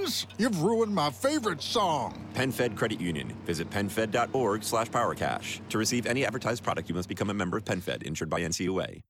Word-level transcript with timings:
Figgins, 0.00 0.26
you've 0.38 0.62
ruined 0.62 0.94
my 0.94 1.10
favorite 1.10 1.62
song. 1.62 2.26
PenFed 2.34 2.76
Credit 2.76 3.00
Union. 3.00 3.34
Visit 3.44 3.70
PenFed.org 3.70 4.62
slash 4.62 4.88
PowerCash. 4.88 5.60
To 5.68 5.78
receive 5.78 6.06
any 6.06 6.24
advertised 6.24 6.62
product, 6.62 6.88
you 6.88 6.94
must 6.94 7.08
become 7.08 7.30
a 7.30 7.34
member 7.34 7.56
of 7.56 7.64
PenFed, 7.64 8.02
insured 8.02 8.30
by 8.30 8.40
NCUA. 8.40 9.02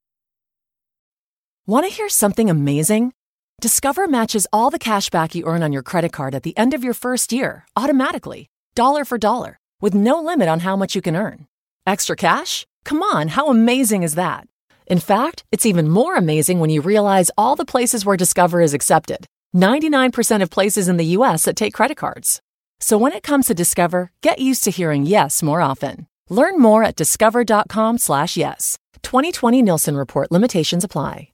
Want 1.66 1.86
to 1.86 1.92
hear 1.92 2.08
something 2.08 2.50
amazing? 2.50 3.12
Discover 3.60 4.08
matches 4.08 4.46
all 4.52 4.70
the 4.70 4.78
cash 4.78 5.10
back 5.10 5.34
you 5.34 5.44
earn 5.44 5.62
on 5.62 5.72
your 5.72 5.82
credit 5.82 6.12
card 6.12 6.34
at 6.34 6.42
the 6.42 6.56
end 6.56 6.74
of 6.74 6.82
your 6.82 6.94
first 6.94 7.32
year 7.32 7.66
automatically, 7.76 8.48
dollar 8.74 9.04
for 9.04 9.18
dollar, 9.18 9.58
with 9.80 9.94
no 9.94 10.20
limit 10.20 10.48
on 10.48 10.60
how 10.60 10.74
much 10.76 10.94
you 10.94 11.02
can 11.02 11.14
earn. 11.14 11.46
Extra 11.86 12.16
cash? 12.16 12.66
Come 12.84 13.02
on, 13.02 13.28
how 13.28 13.48
amazing 13.48 14.02
is 14.02 14.14
that? 14.14 14.48
In 14.86 14.98
fact, 14.98 15.44
it's 15.52 15.66
even 15.66 15.88
more 15.88 16.16
amazing 16.16 16.58
when 16.58 16.70
you 16.70 16.80
realize 16.80 17.30
all 17.36 17.54
the 17.54 17.66
places 17.66 18.04
where 18.04 18.16
Discover 18.16 18.62
is 18.62 18.74
accepted 18.74 19.28
99% 19.54 20.42
of 20.42 20.50
places 20.50 20.88
in 20.88 20.96
the 20.96 21.16
US 21.16 21.44
that 21.44 21.56
take 21.56 21.74
credit 21.74 21.96
cards. 21.96 22.40
So 22.78 22.96
when 22.96 23.12
it 23.12 23.22
comes 23.22 23.46
to 23.46 23.54
Discover, 23.54 24.12
get 24.22 24.38
used 24.38 24.64
to 24.64 24.70
hearing 24.70 25.04
yes 25.04 25.42
more 25.42 25.60
often. 25.60 26.06
Learn 26.28 26.58
more 26.58 26.82
at 26.84 26.96
discover.com/slash 26.96 28.36
yes. 28.36 28.78
2020 29.02 29.62
Nielsen 29.62 29.96
Report 29.96 30.30
limitations 30.30 30.84
apply. 30.84 31.32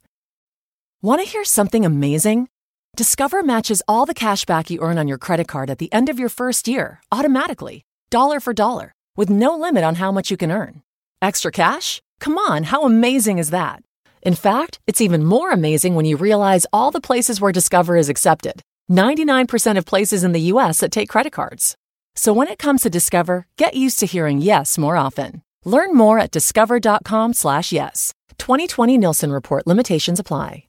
Want 1.03 1.21
to 1.21 1.29
hear 1.31 1.45
something 1.45 1.85
amazing? 1.85 2.49
Discover 2.97 3.43
matches 3.43 3.83
all 3.87 4.07
the 4.07 4.15
cash 4.15 4.47
back 4.47 4.71
you 4.71 4.81
earn 4.81 4.97
on 4.97 5.07
your 5.07 5.19
credit 5.19 5.47
card 5.47 5.69
at 5.69 5.77
the 5.79 5.93
end 5.93 6.09
of 6.09 6.19
your 6.19 6.31
first 6.31 6.67
year 6.67 7.01
automatically, 7.13 7.85
dollar 8.09 8.41
for 8.41 8.55
dollar, 8.55 8.95
with 9.17 9.29
no 9.29 9.57
limit 9.57 9.85
on 9.85 9.97
how 9.97 10.11
much 10.11 10.31
you 10.31 10.39
can 10.39 10.51
earn. 10.51 10.83
Extra 11.21 11.53
cash? 11.53 12.01
Come 12.19 12.39
on, 12.39 12.65
how 12.65 12.85
amazing 12.85 13.37
is 13.39 13.51
that? 13.51 13.83
In 14.27 14.35
fact, 14.35 14.81
it's 14.89 15.01
even 15.01 15.25
more 15.25 15.53
amazing 15.53 15.95
when 15.95 16.05
you 16.05 16.17
realize 16.17 16.67
all 16.73 16.91
the 16.91 17.07
places 17.09 17.41
where 17.41 17.53
Discover 17.53 17.97
is 17.97 18.09
accepted 18.09 18.61
99% 18.91 19.79
of 19.79 19.87
places 19.87 20.25
in 20.25 20.33
the 20.33 20.53
US 20.53 20.81
that 20.81 20.91
take 20.91 21.09
credit 21.09 21.33
cards. 21.33 21.77
So 22.17 22.33
when 22.33 22.49
it 22.49 22.59
comes 22.59 22.83
to 22.83 22.91
Discover, 22.91 23.47
get 23.57 23.75
used 23.75 24.01
to 24.01 24.07
hearing 24.07 24.41
yes 24.41 24.79
more 24.79 24.97
often. 24.97 25.43
Learn 25.65 25.95
more 25.95 26.19
at 26.19 26.33
discover.com/slash 26.33 27.71
yes. 27.71 28.13
2020 28.39 28.99
Nielsen 28.99 29.31
Report 29.31 29.65
limitations 29.65 30.19
apply. 30.19 30.66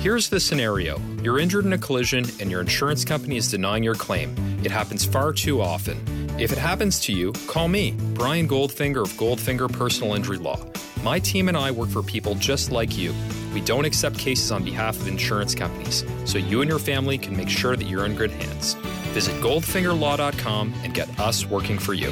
Here's 0.00 0.30
the 0.30 0.40
scenario 0.40 0.98
you're 1.22 1.38
injured 1.38 1.66
in 1.66 1.74
a 1.74 1.78
collision 1.78 2.24
and 2.40 2.50
your 2.50 2.62
insurance 2.62 3.04
company 3.04 3.36
is 3.36 3.50
denying 3.50 3.84
your 3.84 3.94
claim. 3.94 4.34
It 4.64 4.70
happens 4.70 5.04
far 5.04 5.30
too 5.30 5.60
often. 5.60 5.98
If 6.40 6.52
it 6.52 6.56
happens 6.56 7.00
to 7.00 7.12
you, 7.12 7.32
call 7.46 7.68
me, 7.68 7.94
Brian 8.14 8.48
Goldfinger 8.48 9.02
of 9.02 9.12
Goldfinger 9.18 9.70
Personal 9.70 10.14
Injury 10.14 10.38
Law. 10.38 10.58
My 11.02 11.18
team 11.18 11.48
and 11.48 11.56
I 11.56 11.70
work 11.70 11.90
for 11.90 12.02
people 12.02 12.34
just 12.36 12.70
like 12.70 12.96
you. 12.96 13.12
We 13.52 13.60
don't 13.60 13.84
accept 13.84 14.16
cases 14.16 14.50
on 14.50 14.64
behalf 14.64 14.98
of 14.98 15.06
insurance 15.06 15.54
companies, 15.54 16.02
so 16.24 16.38
you 16.38 16.62
and 16.62 16.70
your 16.70 16.78
family 16.78 17.18
can 17.18 17.36
make 17.36 17.50
sure 17.50 17.76
that 17.76 17.84
you're 17.84 18.06
in 18.06 18.16
good 18.16 18.30
hands. 18.30 18.78
Visit 19.12 19.34
goldfingerlaw.com 19.42 20.72
and 20.82 20.94
get 20.94 21.20
us 21.20 21.44
working 21.44 21.78
for 21.78 21.92
you. 21.92 22.10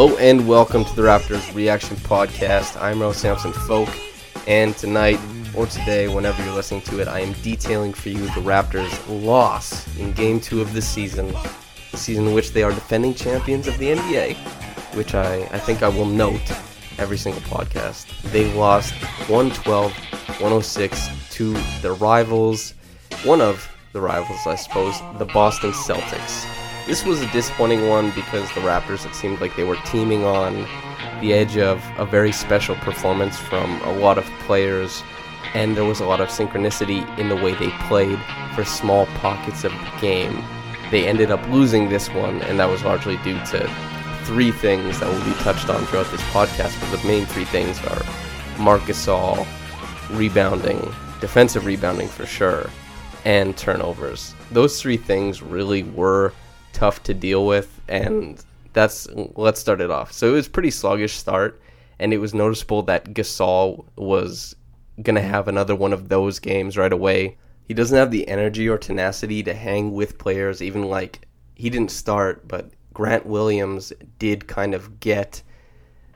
Hello 0.00 0.16
and 0.16 0.48
welcome 0.48 0.82
to 0.82 0.96
the 0.96 1.02
Raptors 1.02 1.54
Reaction 1.54 1.94
Podcast. 1.98 2.80
I'm 2.80 3.02
Rose 3.02 3.18
Samson 3.18 3.52
Folk, 3.52 3.90
and 4.46 4.74
tonight 4.74 5.20
or 5.54 5.66
today, 5.66 6.08
whenever 6.08 6.42
you're 6.42 6.54
listening 6.54 6.80
to 6.84 7.00
it, 7.00 7.06
I 7.06 7.20
am 7.20 7.34
detailing 7.42 7.92
for 7.92 8.08
you 8.08 8.22
the 8.28 8.40
Raptors' 8.40 8.98
loss 9.26 9.94
in 9.98 10.12
Game 10.12 10.40
2 10.40 10.62
of 10.62 10.72
the 10.72 10.80
season, 10.80 11.26
the 11.90 11.98
season 11.98 12.28
in 12.28 12.34
which 12.34 12.52
they 12.52 12.62
are 12.62 12.70
defending 12.70 13.12
champions 13.12 13.68
of 13.68 13.76
the 13.76 13.94
NBA, 13.94 14.36
which 14.96 15.14
I, 15.14 15.42
I 15.52 15.58
think 15.58 15.82
I 15.82 15.88
will 15.88 16.06
note 16.06 16.50
every 16.96 17.18
single 17.18 17.42
podcast. 17.42 18.06
They 18.32 18.50
lost 18.54 18.94
112 19.28 19.92
106 19.92 21.08
to 21.32 21.52
the 21.82 21.92
rivals, 22.00 22.72
one 23.22 23.42
of 23.42 23.70
the 23.92 24.00
rivals, 24.00 24.46
I 24.46 24.54
suppose, 24.54 24.98
the 25.18 25.26
Boston 25.26 25.72
Celtics. 25.72 26.49
This 26.90 27.04
was 27.04 27.22
a 27.22 27.30
disappointing 27.30 27.86
one 27.86 28.10
because 28.16 28.52
the 28.52 28.62
Raptors, 28.62 29.06
it 29.06 29.14
seemed 29.14 29.40
like 29.40 29.54
they 29.54 29.62
were 29.62 29.76
teaming 29.84 30.24
on 30.24 30.66
the 31.20 31.32
edge 31.32 31.56
of 31.56 31.80
a 31.98 32.04
very 32.04 32.32
special 32.32 32.74
performance 32.74 33.38
from 33.38 33.80
a 33.82 33.92
lot 33.92 34.18
of 34.18 34.24
players, 34.40 35.04
and 35.54 35.76
there 35.76 35.84
was 35.84 36.00
a 36.00 36.04
lot 36.04 36.20
of 36.20 36.30
synchronicity 36.30 37.06
in 37.16 37.28
the 37.28 37.36
way 37.36 37.54
they 37.54 37.70
played 37.86 38.18
for 38.56 38.64
small 38.64 39.06
pockets 39.06 39.62
of 39.62 39.70
the 39.70 39.98
game. 40.00 40.44
They 40.90 41.06
ended 41.06 41.30
up 41.30 41.40
losing 41.50 41.90
this 41.90 42.08
one, 42.08 42.42
and 42.42 42.58
that 42.58 42.68
was 42.68 42.82
largely 42.82 43.18
due 43.18 43.38
to 43.38 43.70
three 44.24 44.50
things 44.50 44.98
that 44.98 45.08
will 45.08 45.24
be 45.24 45.38
touched 45.44 45.70
on 45.70 45.86
throughout 45.86 46.10
this 46.10 46.22
podcast. 46.32 46.80
But 46.80 46.90
the 47.00 47.06
main 47.06 47.24
three 47.24 47.44
things 47.44 47.78
are 47.84 48.02
Marc 48.58 48.82
Gasol, 48.82 49.46
rebounding, 50.10 50.92
defensive 51.20 51.66
rebounding 51.66 52.08
for 52.08 52.26
sure, 52.26 52.68
and 53.24 53.56
turnovers. 53.56 54.34
Those 54.50 54.82
three 54.82 54.96
things 54.96 55.40
really 55.40 55.84
were 55.84 56.32
tough 56.72 57.02
to 57.04 57.14
deal 57.14 57.46
with, 57.46 57.80
and 57.88 58.42
that's 58.72 59.08
let's 59.36 59.60
start 59.60 59.80
it 59.80 59.90
off. 59.90 60.12
So 60.12 60.28
it 60.28 60.32
was 60.32 60.48
pretty 60.48 60.70
sluggish 60.70 61.16
start, 61.16 61.60
and 61.98 62.12
it 62.12 62.18
was 62.18 62.34
noticeable 62.34 62.82
that 62.82 63.12
Gasol 63.14 63.84
was 63.96 64.54
gonna 65.02 65.22
have 65.22 65.48
another 65.48 65.74
one 65.74 65.92
of 65.92 66.08
those 66.08 66.38
games 66.38 66.76
right 66.76 66.92
away. 66.92 67.36
He 67.66 67.74
doesn't 67.74 67.96
have 67.96 68.10
the 68.10 68.28
energy 68.28 68.68
or 68.68 68.78
tenacity 68.78 69.42
to 69.44 69.54
hang 69.54 69.92
with 69.92 70.18
players, 70.18 70.60
even 70.60 70.84
like 70.88 71.26
he 71.54 71.70
didn't 71.70 71.90
start, 71.90 72.48
but 72.48 72.70
Grant 72.92 73.26
Williams 73.26 73.92
did 74.18 74.48
kind 74.48 74.74
of 74.74 74.98
get 75.00 75.42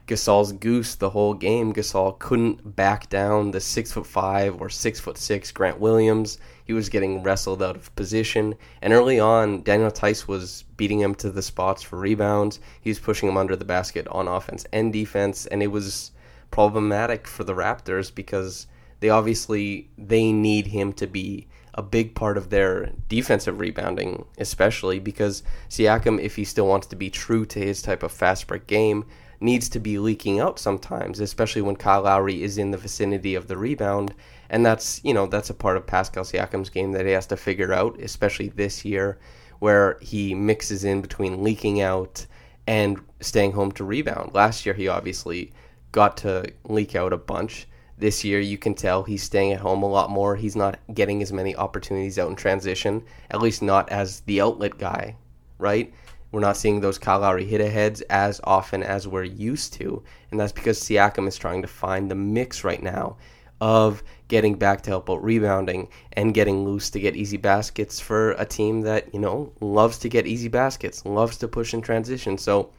Gasol's 0.06 0.52
goose 0.52 0.96
the 0.96 1.10
whole 1.10 1.34
game. 1.34 1.72
Gasol 1.72 2.18
couldn't 2.18 2.76
back 2.76 3.08
down 3.08 3.52
the 3.52 3.60
six 3.60 3.92
foot 3.92 4.06
five 4.06 4.60
or 4.60 4.68
six 4.68 5.00
foot 5.00 5.16
six 5.16 5.50
Grant 5.50 5.80
Williams. 5.80 6.38
He 6.64 6.72
was 6.72 6.88
getting 6.88 7.22
wrestled 7.22 7.62
out 7.62 7.76
of 7.76 7.94
position, 7.94 8.54
and 8.80 8.92
early 8.92 9.20
on, 9.20 9.62
Daniel 9.62 9.90
Theis 9.90 10.26
was 10.26 10.64
beating 10.76 11.00
him 11.00 11.14
to 11.16 11.30
the 11.30 11.42
spots 11.42 11.82
for 11.82 11.98
rebounds. 11.98 12.58
He 12.80 12.90
was 12.90 12.98
pushing 12.98 13.28
him 13.28 13.36
under 13.36 13.54
the 13.54 13.66
basket 13.66 14.08
on 14.08 14.28
offense 14.28 14.66
and 14.72 14.92
defense, 14.92 15.44
and 15.46 15.62
it 15.62 15.68
was 15.68 16.10
problematic 16.50 17.26
for 17.26 17.44
the 17.44 17.54
Raptors 17.54 18.14
because 18.14 18.66
they 19.00 19.10
obviously 19.10 19.90
they 19.98 20.32
need 20.32 20.68
him 20.68 20.92
to 20.94 21.06
be 21.06 21.46
a 21.74 21.82
big 21.82 22.14
part 22.14 22.38
of 22.38 22.50
their 22.50 22.92
defensive 23.08 23.58
rebounding, 23.58 24.24
especially 24.38 24.98
because 24.98 25.42
Siakam, 25.68 26.20
if 26.20 26.36
he 26.36 26.44
still 26.44 26.66
wants 26.66 26.86
to 26.86 26.96
be 26.96 27.10
true 27.10 27.44
to 27.46 27.58
his 27.58 27.82
type 27.82 28.02
of 28.02 28.12
fast 28.12 28.46
break 28.46 28.66
game, 28.66 29.04
needs 29.40 29.68
to 29.68 29.80
be 29.80 29.98
leaking 29.98 30.40
out 30.40 30.58
sometimes, 30.58 31.20
especially 31.20 31.62
when 31.62 31.76
Kyle 31.76 32.02
Lowry 32.02 32.42
is 32.42 32.56
in 32.56 32.70
the 32.70 32.78
vicinity 32.78 33.34
of 33.34 33.48
the 33.48 33.56
rebound. 33.56 34.14
And 34.50 34.64
that's, 34.64 35.00
you 35.04 35.14
know, 35.14 35.26
that's 35.26 35.50
a 35.50 35.54
part 35.54 35.76
of 35.76 35.86
Pascal 35.86 36.24
Siakam's 36.24 36.70
game 36.70 36.92
that 36.92 37.06
he 37.06 37.12
has 37.12 37.26
to 37.28 37.36
figure 37.36 37.72
out, 37.72 37.98
especially 38.00 38.48
this 38.48 38.84
year, 38.84 39.18
where 39.58 39.98
he 40.00 40.34
mixes 40.34 40.84
in 40.84 41.00
between 41.00 41.42
leaking 41.42 41.80
out 41.80 42.26
and 42.66 43.00
staying 43.20 43.52
home 43.52 43.72
to 43.72 43.84
rebound. 43.84 44.34
Last 44.34 44.64
year, 44.64 44.74
he 44.74 44.88
obviously 44.88 45.52
got 45.92 46.16
to 46.18 46.44
leak 46.64 46.94
out 46.94 47.12
a 47.12 47.18
bunch. 47.18 47.66
This 47.96 48.24
year, 48.24 48.40
you 48.40 48.58
can 48.58 48.74
tell 48.74 49.04
he's 49.04 49.22
staying 49.22 49.52
at 49.52 49.60
home 49.60 49.82
a 49.82 49.88
lot 49.88 50.10
more. 50.10 50.34
He's 50.34 50.56
not 50.56 50.78
getting 50.92 51.22
as 51.22 51.32
many 51.32 51.54
opportunities 51.54 52.18
out 52.18 52.30
in 52.30 52.36
transition, 52.36 53.04
at 53.30 53.40
least 53.40 53.62
not 53.62 53.88
as 53.90 54.20
the 54.20 54.40
outlet 54.40 54.78
guy, 54.78 55.16
right? 55.58 55.92
We're 56.32 56.40
not 56.40 56.56
seeing 56.56 56.80
those 56.80 56.98
Kyle 56.98 57.20
Lowry 57.20 57.44
hit 57.44 57.60
aheads 57.60 58.00
as 58.02 58.40
often 58.42 58.82
as 58.82 59.06
we're 59.06 59.22
used 59.22 59.74
to, 59.74 60.02
and 60.32 60.40
that's 60.40 60.50
because 60.50 60.80
Siakam 60.80 61.28
is 61.28 61.36
trying 61.36 61.62
to 61.62 61.68
find 61.68 62.10
the 62.10 62.16
mix 62.16 62.64
right 62.64 62.82
now 62.82 63.16
of 63.64 64.02
getting 64.28 64.56
back 64.56 64.82
to 64.82 64.90
help 64.90 65.08
out 65.08 65.24
rebounding 65.24 65.88
and 66.12 66.34
getting 66.34 66.66
loose 66.66 66.90
to 66.90 67.00
get 67.00 67.16
easy 67.16 67.38
baskets 67.38 67.98
for 67.98 68.32
a 68.32 68.44
team 68.44 68.82
that, 68.82 69.14
you 69.14 69.18
know, 69.18 69.50
loves 69.62 69.96
to 69.96 70.06
get 70.06 70.26
easy 70.26 70.48
baskets, 70.48 71.06
loves 71.06 71.38
to 71.38 71.48
push 71.48 71.72
in 71.72 71.80
transition. 71.80 72.36
So 72.36 72.70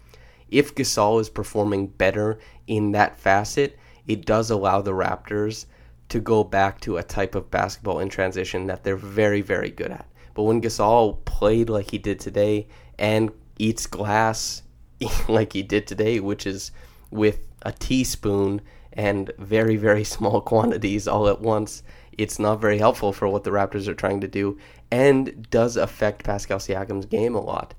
if 0.52 0.76
Gasol 0.76 1.20
is 1.20 1.28
performing 1.28 1.88
better 1.88 2.38
in 2.68 2.92
that 2.92 3.20
facet, 3.20 3.80
it 4.06 4.28
does 4.28 4.52
allow 4.52 4.80
the 4.80 4.92
Raptors 4.92 5.66
to 6.10 6.20
go 6.20 6.44
back 6.44 6.80
to 6.82 6.98
a 6.98 7.04
type 7.04 7.34
of 7.34 7.50
basketball 7.50 7.98
in 7.98 8.08
transition 8.08 8.68
that 8.68 8.84
they're 8.84 8.96
very, 8.96 9.42
very 9.42 9.72
good 9.72 9.90
at. 9.90 10.06
But 10.36 10.44
when 10.44 10.62
Gasol 10.62 11.26
played 11.26 11.68
like 11.68 11.90
he 11.90 11.98
did 11.98 12.20
today 12.20 12.68
and 13.00 13.32
eats 13.58 13.88
glass 13.88 14.62
like 15.28 15.54
he 15.54 15.64
did 15.64 15.88
today, 15.88 16.20
which 16.20 16.46
is 16.46 16.70
with 17.10 17.40
a 17.64 17.72
teaspoon 17.72 18.62
and 18.96 19.32
very, 19.38 19.76
very 19.76 20.04
small 20.16 20.42
quantities 20.42 21.08
all 21.08 21.28
at 21.28 21.42
once, 21.42 21.84
it's 22.18 22.40
not 22.40 22.62
very 22.62 22.78
helpful 22.78 23.12
for 23.12 23.28
what 23.28 23.44
the 23.44 23.52
Raptors 23.52 23.88
are 23.88 23.94
trying 23.94 24.22
to 24.22 24.28
do 24.28 24.58
and 24.92 25.50
does 25.50 25.78
affect 25.78 26.24
Pascal 26.24 26.60
Siakam's 26.60 27.06
game 27.06 27.36
a 27.36 27.42
lot. 27.42 27.74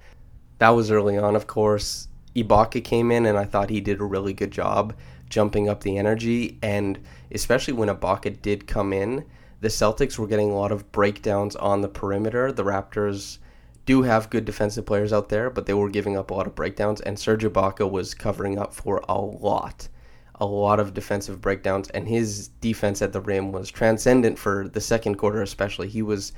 That 0.58 0.70
was 0.70 0.90
early 0.90 1.16
on, 1.16 1.36
of 1.36 1.46
course. 1.46 2.08
Ibaka 2.34 2.84
came 2.84 3.10
in 3.10 3.24
and 3.24 3.38
I 3.38 3.44
thought 3.44 3.70
he 3.70 3.80
did 3.80 4.00
a 4.00 4.04
really 4.04 4.34
good 4.34 4.50
job 4.50 4.94
jumping 5.28 5.68
up 5.68 5.82
the 5.82 5.98
energy 5.98 6.58
and 6.62 6.98
especially 7.30 7.74
when 7.74 7.88
Ibaka 7.88 8.40
did 8.42 8.66
come 8.66 8.92
in, 8.92 9.24
the 9.60 9.68
Celtics 9.68 10.18
were 10.18 10.26
getting 10.26 10.50
a 10.50 10.54
lot 10.54 10.70
of 10.70 10.92
breakdowns 10.92 11.56
on 11.56 11.80
the 11.80 11.88
perimeter. 11.88 12.52
The 12.52 12.64
Raptors 12.64 13.38
do 13.86 14.02
have 14.02 14.30
good 14.30 14.44
defensive 14.44 14.84
players 14.84 15.12
out 15.12 15.30
there, 15.30 15.48
but 15.48 15.64
they 15.64 15.74
were 15.74 15.88
giving 15.88 16.16
up 16.16 16.30
a 16.30 16.34
lot 16.34 16.46
of 16.46 16.54
breakdowns 16.54 17.00
and 17.00 17.18
Serge 17.18 17.44
Ibaka 17.44 17.90
was 17.90 18.14
covering 18.14 18.58
up 18.58 18.74
for 18.74 19.02
a 19.08 19.18
lot. 19.18 19.88
A 20.38 20.46
lot 20.46 20.80
of 20.80 20.94
defensive 20.94 21.40
breakdowns 21.40 21.88
and 21.90 22.06
his 22.08 22.48
defense 22.60 23.00
at 23.02 23.12
the 23.12 23.20
rim 23.20 23.52
was 23.52 23.70
transcendent 23.70 24.38
for 24.38 24.68
the 24.68 24.80
second 24.80 25.16
quarter 25.16 25.42
especially. 25.42 25.88
He 25.88 26.02
was 26.02 26.32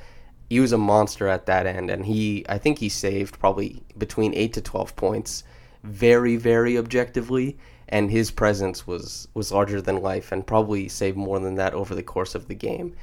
he 0.48 0.60
was 0.60 0.72
a 0.72 0.78
monster 0.78 1.28
at 1.28 1.46
that 1.46 1.66
end 1.66 1.90
and 1.90 2.06
he 2.06 2.44
I 2.48 2.58
think 2.58 2.78
he 2.78 2.88
saved 2.88 3.38
probably 3.38 3.82
between 3.96 4.34
8 4.34 4.52
to 4.54 4.60
12 4.60 4.96
points 4.96 5.44
very 5.82 6.36
very 6.36 6.78
objectively 6.78 7.58
and 7.88 8.10
his 8.10 8.30
presence 8.30 8.86
was 8.86 9.28
was 9.34 9.52
larger 9.52 9.80
than 9.80 10.02
life 10.02 10.30
and 10.32 10.46
probably 10.46 10.88
saved 10.88 11.16
more 11.16 11.38
than 11.40 11.56
that 11.56 11.74
over 11.74 11.94
the 11.94 12.02
course 12.02 12.34
of 12.34 12.48
the 12.48 12.54
game. 12.54 12.94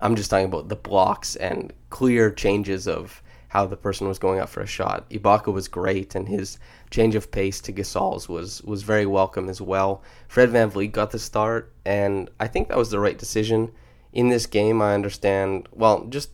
I'm 0.00 0.16
just 0.16 0.30
talking 0.30 0.46
about 0.46 0.68
the 0.68 0.76
blocks 0.76 1.36
and 1.36 1.72
clear 1.90 2.30
changes 2.30 2.88
of 2.88 3.22
how 3.52 3.66
the 3.66 3.76
person 3.76 4.08
was 4.08 4.18
going 4.18 4.40
up 4.40 4.48
for 4.48 4.62
a 4.62 4.66
shot. 4.66 5.10
Ibaka 5.10 5.52
was 5.52 5.68
great 5.68 6.14
and 6.14 6.26
his 6.26 6.58
change 6.90 7.14
of 7.14 7.30
pace 7.30 7.60
to 7.60 7.72
Gasol's 7.72 8.26
was 8.26 8.62
was 8.62 8.82
very 8.82 9.04
welcome 9.04 9.50
as 9.50 9.60
well. 9.60 10.02
Fred 10.26 10.48
VanVleet 10.48 10.92
got 10.92 11.10
the 11.10 11.18
start 11.18 11.70
and 11.84 12.30
I 12.40 12.46
think 12.46 12.68
that 12.68 12.78
was 12.78 12.90
the 12.90 12.98
right 12.98 13.18
decision. 13.18 13.70
In 14.10 14.30
this 14.30 14.46
game 14.46 14.80
I 14.80 14.94
understand 14.94 15.68
well 15.70 16.06
just 16.06 16.30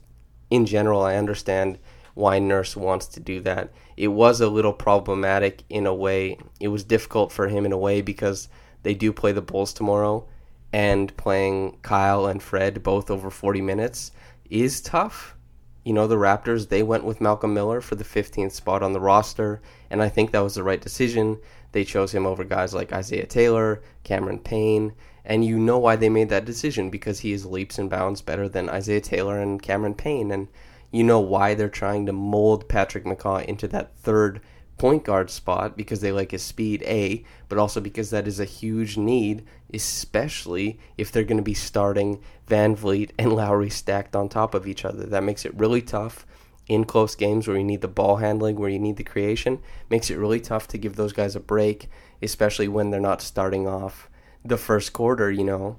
in 0.48 0.64
general 0.64 1.02
I 1.02 1.16
understand 1.16 1.80
why 2.14 2.38
Nurse 2.38 2.76
wants 2.76 3.06
to 3.08 3.20
do 3.20 3.40
that. 3.40 3.72
It 3.96 4.08
was 4.08 4.40
a 4.40 4.48
little 4.48 4.72
problematic 4.72 5.64
in 5.68 5.86
a 5.86 5.94
way. 5.94 6.38
It 6.60 6.68
was 6.68 6.84
difficult 6.84 7.32
for 7.32 7.48
him 7.48 7.66
in 7.66 7.72
a 7.72 7.78
way 7.78 8.00
because 8.00 8.48
they 8.84 8.94
do 8.94 9.12
play 9.12 9.32
the 9.32 9.42
Bulls 9.42 9.72
tomorrow, 9.72 10.26
and 10.72 11.16
playing 11.16 11.78
Kyle 11.82 12.26
and 12.26 12.42
Fred 12.42 12.82
both 12.82 13.10
over 13.10 13.30
40 13.30 13.60
minutes 13.60 14.12
is 14.50 14.80
tough. 14.80 15.34
You 15.88 15.94
know, 15.94 16.06
the 16.06 16.16
Raptors, 16.16 16.68
they 16.68 16.82
went 16.82 17.04
with 17.04 17.18
Malcolm 17.18 17.54
Miller 17.54 17.80
for 17.80 17.94
the 17.94 18.04
15th 18.04 18.52
spot 18.52 18.82
on 18.82 18.92
the 18.92 19.00
roster, 19.00 19.62
and 19.88 20.02
I 20.02 20.10
think 20.10 20.32
that 20.32 20.40
was 20.42 20.54
the 20.54 20.62
right 20.62 20.82
decision. 20.82 21.38
They 21.72 21.82
chose 21.82 22.12
him 22.12 22.26
over 22.26 22.44
guys 22.44 22.74
like 22.74 22.92
Isaiah 22.92 23.24
Taylor, 23.24 23.80
Cameron 24.04 24.40
Payne, 24.40 24.92
and 25.24 25.46
you 25.46 25.58
know 25.58 25.78
why 25.78 25.96
they 25.96 26.10
made 26.10 26.28
that 26.28 26.44
decision 26.44 26.90
because 26.90 27.20
he 27.20 27.32
is 27.32 27.46
leaps 27.46 27.78
and 27.78 27.88
bounds 27.88 28.20
better 28.20 28.50
than 28.50 28.68
Isaiah 28.68 29.00
Taylor 29.00 29.38
and 29.38 29.62
Cameron 29.62 29.94
Payne. 29.94 30.30
And 30.30 30.48
you 30.90 31.02
know 31.04 31.20
why 31.20 31.54
they're 31.54 31.70
trying 31.70 32.04
to 32.04 32.12
mold 32.12 32.68
Patrick 32.68 33.04
McCaw 33.04 33.42
into 33.46 33.66
that 33.68 33.96
third 33.96 34.42
point 34.78 35.04
guard 35.04 35.30
spot 35.30 35.76
because 35.76 36.00
they 36.00 36.12
like 36.12 36.30
his 36.30 36.42
speed, 36.42 36.82
A, 36.84 37.24
but 37.48 37.58
also 37.58 37.80
because 37.80 38.10
that 38.10 38.28
is 38.28 38.40
a 38.40 38.44
huge 38.44 38.96
need, 38.96 39.44
especially 39.74 40.78
if 40.96 41.10
they're 41.10 41.24
going 41.24 41.36
to 41.36 41.42
be 41.42 41.54
starting 41.54 42.20
VanVleet 42.48 43.10
and 43.18 43.32
Lowry 43.32 43.70
stacked 43.70 44.16
on 44.16 44.28
top 44.28 44.54
of 44.54 44.66
each 44.66 44.84
other. 44.84 45.04
That 45.04 45.24
makes 45.24 45.44
it 45.44 45.54
really 45.54 45.82
tough 45.82 46.26
in 46.68 46.84
close 46.84 47.14
games 47.14 47.48
where 47.48 47.56
you 47.56 47.64
need 47.64 47.80
the 47.80 47.88
ball 47.88 48.16
handling, 48.16 48.56
where 48.56 48.70
you 48.70 48.78
need 48.78 48.96
the 48.96 49.04
creation. 49.04 49.60
Makes 49.90 50.10
it 50.10 50.18
really 50.18 50.40
tough 50.40 50.68
to 50.68 50.78
give 50.78 50.96
those 50.96 51.12
guys 51.12 51.34
a 51.34 51.40
break, 51.40 51.88
especially 52.22 52.68
when 52.68 52.90
they're 52.90 53.00
not 53.00 53.22
starting 53.22 53.66
off 53.66 54.08
the 54.44 54.58
first 54.58 54.92
quarter, 54.92 55.30
you 55.30 55.44
know. 55.44 55.78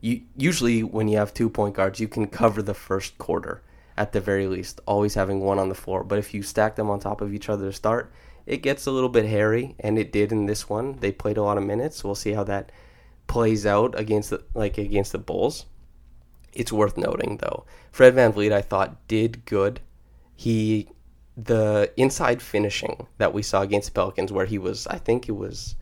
You, 0.00 0.22
usually 0.36 0.82
when 0.82 1.08
you 1.08 1.18
have 1.18 1.34
two 1.34 1.50
point 1.50 1.74
guards, 1.74 2.00
you 2.00 2.08
can 2.08 2.26
cover 2.26 2.62
the 2.62 2.74
first 2.74 3.18
quarter 3.18 3.62
at 3.96 4.12
the 4.12 4.20
very 4.20 4.46
least, 4.46 4.80
always 4.86 5.14
having 5.14 5.40
one 5.40 5.58
on 5.58 5.68
the 5.68 5.74
floor. 5.74 6.02
But 6.02 6.18
if 6.18 6.32
you 6.32 6.42
stack 6.42 6.76
them 6.76 6.88
on 6.88 7.00
top 7.00 7.20
of 7.20 7.34
each 7.34 7.50
other 7.50 7.66
to 7.66 7.72
start, 7.72 8.10
it 8.50 8.62
gets 8.62 8.84
a 8.84 8.90
little 8.90 9.08
bit 9.08 9.26
hairy, 9.26 9.76
and 9.78 9.96
it 9.96 10.10
did 10.10 10.32
in 10.32 10.46
this 10.46 10.68
one. 10.68 10.96
They 10.98 11.12
played 11.12 11.36
a 11.36 11.42
lot 11.44 11.56
of 11.56 11.62
minutes. 11.62 12.02
We'll 12.02 12.16
see 12.16 12.32
how 12.32 12.42
that 12.44 12.72
plays 13.28 13.64
out 13.64 13.96
against 13.96 14.30
the 14.30 14.42
like 14.54 14.76
against 14.76 15.12
the 15.12 15.18
Bulls. 15.18 15.66
It's 16.52 16.72
worth 16.72 16.96
noting 16.96 17.36
though. 17.36 17.64
Fred 17.92 18.16
VanVleet 18.16 18.50
I 18.50 18.60
thought 18.60 19.06
did 19.06 19.44
good. 19.44 19.78
He 20.34 20.88
the 21.36 21.92
inside 21.96 22.42
finishing 22.42 23.06
that 23.18 23.32
we 23.32 23.40
saw 23.40 23.62
against 23.62 23.86
the 23.86 23.94
Pelicans 23.94 24.32
where 24.32 24.46
he 24.46 24.58
was 24.58 24.88
I 24.88 24.98
think 24.98 25.28
it 25.28 25.36
was 25.36 25.76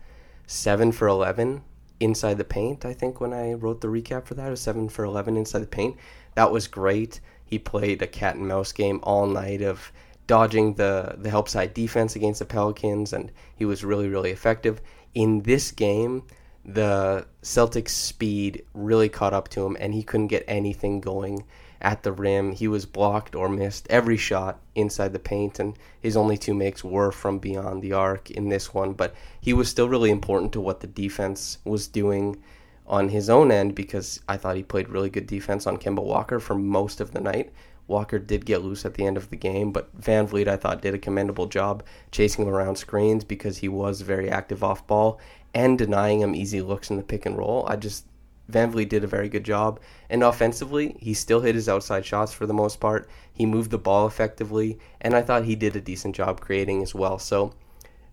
7 0.45 0.91
for 0.91 1.07
11 1.07 1.63
inside 1.99 2.37
the 2.37 2.43
paint. 2.43 2.85
I 2.85 2.93
think 2.93 3.19
when 3.19 3.33
I 3.33 3.53
wrote 3.53 3.81
the 3.81 3.87
recap 3.87 4.25
for 4.25 4.35
that, 4.35 4.47
it 4.47 4.51
was 4.51 4.61
7 4.61 4.89
for 4.89 5.03
11 5.03 5.37
inside 5.37 5.63
the 5.63 5.67
paint. 5.67 5.97
That 6.35 6.51
was 6.51 6.67
great. 6.67 7.19
He 7.43 7.57
played 7.57 8.03
a 8.03 8.07
cat 8.07 8.35
and 8.35 8.47
mouse 8.47 8.71
game 8.71 8.99
all 9.01 9.25
night 9.25 9.63
of 9.63 9.91
dodging 10.29 10.75
the 10.75 11.15
the 11.17 11.29
help 11.29 11.49
side 11.49 11.73
defense 11.73 12.15
against 12.15 12.37
the 12.37 12.45
Pelicans, 12.45 13.11
and 13.11 13.31
he 13.55 13.65
was 13.65 13.83
really 13.83 14.07
really 14.07 14.29
effective. 14.29 14.79
In 15.15 15.41
this 15.41 15.71
game, 15.71 16.23
the 16.63 17.25
Celtics' 17.41 17.89
speed 17.89 18.63
really 18.75 19.09
caught 19.09 19.33
up 19.33 19.47
to 19.49 19.65
him, 19.65 19.75
and 19.79 19.91
he 19.91 20.03
couldn't 20.03 20.27
get 20.27 20.45
anything 20.47 21.01
going 21.01 21.45
at 21.81 22.03
the 22.03 22.11
rim. 22.11 22.51
He 22.51 22.67
was 22.67 22.85
blocked 22.85 23.33
or 23.33 23.49
missed 23.49 23.87
every 23.89 24.17
shot 24.17 24.59
inside 24.75 25.13
the 25.13 25.19
paint, 25.33 25.57
and 25.57 25.75
his 25.99 26.15
only 26.15 26.37
two 26.37 26.53
makes 26.53 26.83
were 26.83 27.11
from 27.11 27.39
beyond 27.39 27.81
the 27.81 27.93
arc 27.93 28.29
in 28.29 28.49
this 28.49 28.71
one. 28.71 28.93
But 28.93 29.15
he 29.41 29.51
was 29.51 29.67
still 29.67 29.89
really 29.89 30.11
important 30.11 30.53
to 30.53 30.61
what 30.61 30.81
the 30.81 30.87
defense 30.87 31.57
was 31.65 31.87
doing 31.87 32.37
on 32.85 33.09
his 33.09 33.31
own 33.31 33.51
end 33.51 33.73
because 33.73 34.19
I 34.27 34.37
thought 34.37 34.57
he 34.57 34.63
played 34.63 34.89
really 34.89 35.09
good 35.09 35.25
defense 35.25 35.65
on 35.65 35.77
Kemba 35.77 36.03
Walker 36.03 36.39
for 36.39 36.55
most 36.55 37.01
of 37.01 37.11
the 37.13 37.21
night. 37.21 37.51
Walker 37.89 38.19
did 38.19 38.45
get 38.45 38.63
loose 38.63 38.85
at 38.85 38.93
the 38.93 39.05
end 39.05 39.17
of 39.17 39.29
the 39.29 39.35
game, 39.35 39.71
but 39.71 39.99
VanVleet 39.99 40.47
I 40.47 40.55
thought 40.55 40.81
did 40.81 40.93
a 40.93 40.99
commendable 40.99 41.47
job 41.47 41.83
chasing 42.11 42.45
him 42.45 42.53
around 42.53 42.77
screens 42.77 43.23
because 43.23 43.57
he 43.57 43.67
was 43.67 44.01
very 44.01 44.29
active 44.29 44.63
off 44.63 44.85
ball 44.87 45.19
and 45.53 45.77
denying 45.77 46.21
him 46.21 46.35
easy 46.35 46.61
looks 46.61 46.89
in 46.89 46.97
the 46.97 47.03
pick 47.03 47.25
and 47.25 47.37
roll. 47.37 47.65
I 47.67 47.75
just 47.75 48.05
VanVleet 48.51 48.89
did 48.89 49.03
a 49.03 49.07
very 49.07 49.29
good 49.29 49.43
job. 49.43 49.79
And 50.09 50.23
offensively, 50.23 50.95
he 50.99 51.13
still 51.13 51.41
hit 51.41 51.55
his 51.55 51.69
outside 51.69 52.05
shots 52.05 52.33
for 52.33 52.45
the 52.45 52.53
most 52.53 52.79
part. 52.79 53.09
He 53.31 53.45
moved 53.45 53.71
the 53.71 53.77
ball 53.77 54.07
effectively, 54.07 54.79
and 55.01 55.15
I 55.15 55.21
thought 55.21 55.45
he 55.45 55.55
did 55.55 55.75
a 55.75 55.81
decent 55.81 56.15
job 56.15 56.41
creating 56.41 56.81
as 56.81 56.95
well. 56.95 57.19
So 57.19 57.53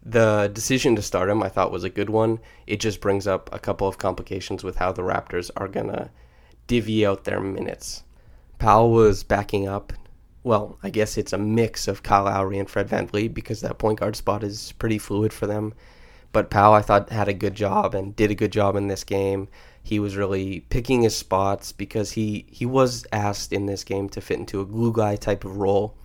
the 0.03 0.51
decision 0.53 0.95
to 0.97 1.03
start 1.03 1.31
him, 1.31 1.43
I 1.43 1.49
thought, 1.49 1.73
was 1.73 1.85
a 1.85 1.91
good 1.91 2.11
one. 2.11 2.39
It 2.67 2.81
just 2.81 3.01
brings 3.01 3.27
up 3.27 3.51
a 3.53 3.59
couple 3.59 3.89
of 3.89 3.99
complications 3.99 4.63
with 4.63 4.77
how 4.77 4.93
the 4.93 5.03
Raptors 5.03 5.51
are 5.57 5.69
going 5.69 5.89
to 5.89 6.11
divvy 6.67 7.05
out 7.07 7.25
their 7.25 7.41
minutes. 7.41 8.03
Powell 8.59 8.91
was 8.91 9.23
backing 9.23 9.69
up. 9.69 9.93
Well, 10.43 10.79
I 10.83 10.91
guess 10.91 11.19
it's 11.19 11.33
a 11.33 11.39
mix 11.39 11.89
of 11.89 12.03
Kyle 12.03 12.25
Lowry 12.25 12.59
and 12.59 12.71
Fred 12.71 12.89
VanVleet 12.89 13.35
because 13.35 13.61
that 13.61 13.79
point 13.79 14.01
guard 14.01 14.17
spot 14.17 14.45
is 14.45 14.73
pretty 14.73 14.99
fluid 14.99 15.33
for 15.33 15.47
them. 15.47 15.75
But 16.33 16.51
Powell, 16.51 16.75
I 16.75 16.83
thought, 16.83 17.11
had 17.11 17.29
a 17.29 17.35
good 17.35 17.55
job 17.55 17.95
and 17.95 18.15
did 18.15 18.31
a 18.31 18.35
good 18.35 18.53
job 18.53 18.77
in 18.77 18.89
this 18.89 19.05
game. 19.05 19.49
He 19.83 19.99
was 19.99 20.17
really 20.17 20.61
picking 20.69 21.03
his 21.03 21.17
spots 21.17 21.73
because 21.73 22.13
he, 22.13 22.47
he 22.51 22.67
was 22.67 23.07
asked 23.13 23.53
in 23.53 23.67
this 23.67 23.85
game 23.85 24.09
to 24.11 24.21
fit 24.21 24.39
into 24.39 24.61
a 24.61 24.67
glue 24.67 24.93
guy 24.93 25.17
type 25.17 25.45
of 25.45 25.57
role 25.57 25.97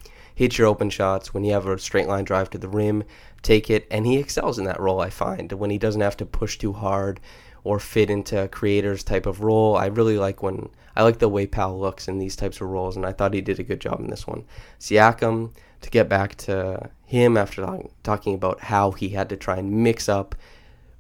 hit 0.42 0.58
your 0.58 0.68
open 0.68 0.90
shots 0.90 1.34
when 1.34 1.44
you 1.44 1.54
have 1.54 1.68
a 1.68 1.78
straight 1.78 2.08
line 2.08 2.24
drive 2.24 2.50
to 2.50 2.58
the 2.58 2.68
rim, 2.68 3.04
take 3.42 3.70
it, 3.70 3.88
and 3.92 4.06
he 4.06 4.18
excels 4.18 4.58
in 4.58 4.66
that 4.66 4.80
role. 4.80 5.00
I 5.00 5.10
find 5.10 5.52
when 5.52 5.70
he 5.70 5.78
doesn't 5.78 6.02
have 6.02 6.18
to 6.18 6.26
push 6.26 6.58
too 6.58 6.74
hard 6.74 7.20
or 7.64 7.80
fit 7.80 8.10
into 8.10 8.42
a 8.42 8.48
creator's 8.48 9.04
type 9.04 9.26
of 9.26 9.42
role. 9.42 9.76
I 9.78 9.86
really 9.88 10.18
like 10.18 10.42
when 10.42 10.70
I 10.96 11.04
like 11.04 11.20
the 11.20 11.30
way 11.30 11.48
Powell 11.48 11.80
looks 11.80 12.08
in 12.08 12.18
these 12.18 12.36
types 12.36 12.62
of 12.62 12.68
roles, 12.70 12.96
and 12.96 13.06
I 13.06 13.12
thought 13.12 13.34
he 13.34 13.42
did 13.42 13.60
a 13.60 13.64
good 13.64 13.82
job 13.82 14.00
in 14.00 14.10
this 14.10 14.28
one. 14.28 14.46
Siakam, 14.80 15.54
to 15.82 15.90
get 15.90 16.08
back 16.08 16.36
to 16.36 16.90
him 17.06 17.38
after 17.38 17.66
talking 18.04 18.36
about 18.36 18.62
how 18.62 18.92
he 18.92 19.10
had 19.10 19.30
to 19.30 19.38
try 19.38 19.58
and 19.58 19.84
mix 19.84 20.08
up 20.08 20.36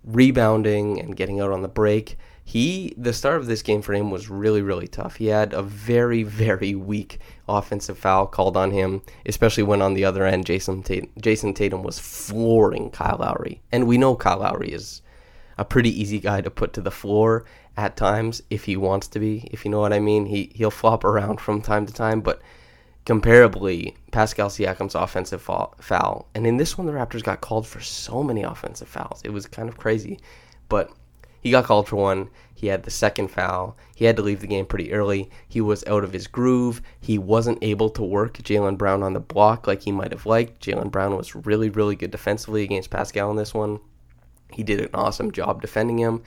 rebounding 0.03 0.99
and 0.99 1.15
getting 1.15 1.39
out 1.39 1.51
on 1.51 1.61
the 1.61 1.67
break. 1.67 2.17
He 2.43 2.93
the 2.97 3.13
start 3.13 3.37
of 3.37 3.45
this 3.45 3.61
game 3.61 3.81
for 3.81 3.93
him 3.93 4.09
was 4.09 4.29
really 4.29 4.61
really 4.61 4.87
tough. 4.87 5.17
He 5.17 5.27
had 5.27 5.53
a 5.53 5.61
very 5.61 6.23
very 6.47 6.75
weak 6.75 7.19
offensive 7.47 7.97
foul 7.97 8.25
called 8.25 8.57
on 8.57 8.71
him, 8.71 9.03
especially 9.25 9.63
when 9.63 9.81
on 9.81 9.93
the 9.93 10.05
other 10.05 10.25
end 10.25 10.45
Jayson 10.45 10.83
Tatum, 10.83 11.11
Jayson 11.19 11.53
Tatum 11.53 11.83
was 11.83 11.99
flooring 11.99 12.89
Kyle 12.89 13.17
Lowry, 13.19 13.61
and 13.71 13.87
we 13.87 13.97
know 13.97 14.15
Kyle 14.15 14.39
Lowry 14.39 14.71
is 14.71 15.01
a 15.57 15.65
pretty 15.65 16.01
easy 16.01 16.19
guy 16.19 16.41
to 16.41 16.49
put 16.49 16.73
to 16.73 16.81
the 16.81 16.91
floor 16.91 17.45
at 17.77 17.95
times 17.95 18.41
if 18.49 18.65
he 18.65 18.75
wants 18.77 19.07
to 19.09 19.19
be, 19.19 19.47
if 19.51 19.63
you 19.63 19.71
know 19.71 19.79
what 19.79 19.93
I 19.93 19.99
mean. 19.99 20.25
He 20.25 20.51
he'll 20.55 20.71
flop 20.71 21.03
around 21.03 21.39
from 21.39 21.61
time 21.61 21.85
to 21.85 21.93
time, 21.93 22.21
but 22.21 22.41
comparably, 23.05 23.95
Pascal 24.11 24.49
Siakam's 24.49 24.95
offensive 24.95 25.41
foul, 25.41 25.73
foul, 25.79 26.27
and 26.35 26.45
in 26.45 26.57
this 26.57 26.77
one 26.77 26.87
the 26.87 26.93
Raptors 26.93 27.23
got 27.23 27.41
called 27.41 27.67
for 27.67 27.79
so 27.79 28.23
many 28.23 28.43
offensive 28.43 28.87
fouls. 28.87 29.21
It 29.23 29.31
was 29.31 29.47
kind 29.47 29.69
of 29.69 29.77
crazy, 29.77 30.19
but 30.69 30.91
he 31.41 31.49
got 31.51 31.65
called 31.65 31.87
for 31.87 31.95
one. 31.95 32.29
He 32.53 32.67
had 32.67 32.83
the 32.83 32.91
second 32.91 33.29
foul. 33.29 33.75
He 33.95 34.05
had 34.05 34.15
to 34.17 34.21
leave 34.21 34.41
the 34.41 34.47
game 34.47 34.67
pretty 34.67 34.93
early. 34.93 35.31
He 35.47 35.59
was 35.59 35.83
out 35.87 36.03
of 36.03 36.13
his 36.13 36.27
groove. 36.27 36.81
He 36.99 37.17
wasn't 37.17 37.57
able 37.63 37.89
to 37.91 38.03
work 38.03 38.37
Jaylen 38.37 38.77
Brown 38.77 39.01
on 39.01 39.13
the 39.13 39.19
block 39.19 39.65
like 39.65 39.81
he 39.81 39.91
might 39.91 40.11
have 40.11 40.27
liked. 40.27 40.63
Jaylen 40.63 40.91
Brown 40.91 41.17
was 41.17 41.35
really, 41.35 41.71
really 41.71 41.95
good 41.95 42.11
defensively 42.11 42.61
against 42.61 42.91
Pascal 42.91 43.31
in 43.31 43.37
this 43.37 43.55
one. 43.55 43.79
He 44.51 44.61
did 44.61 44.79
an 44.79 44.89
awesome 44.93 45.31
job 45.31 45.61
defending 45.61 45.97
him. 45.97 46.21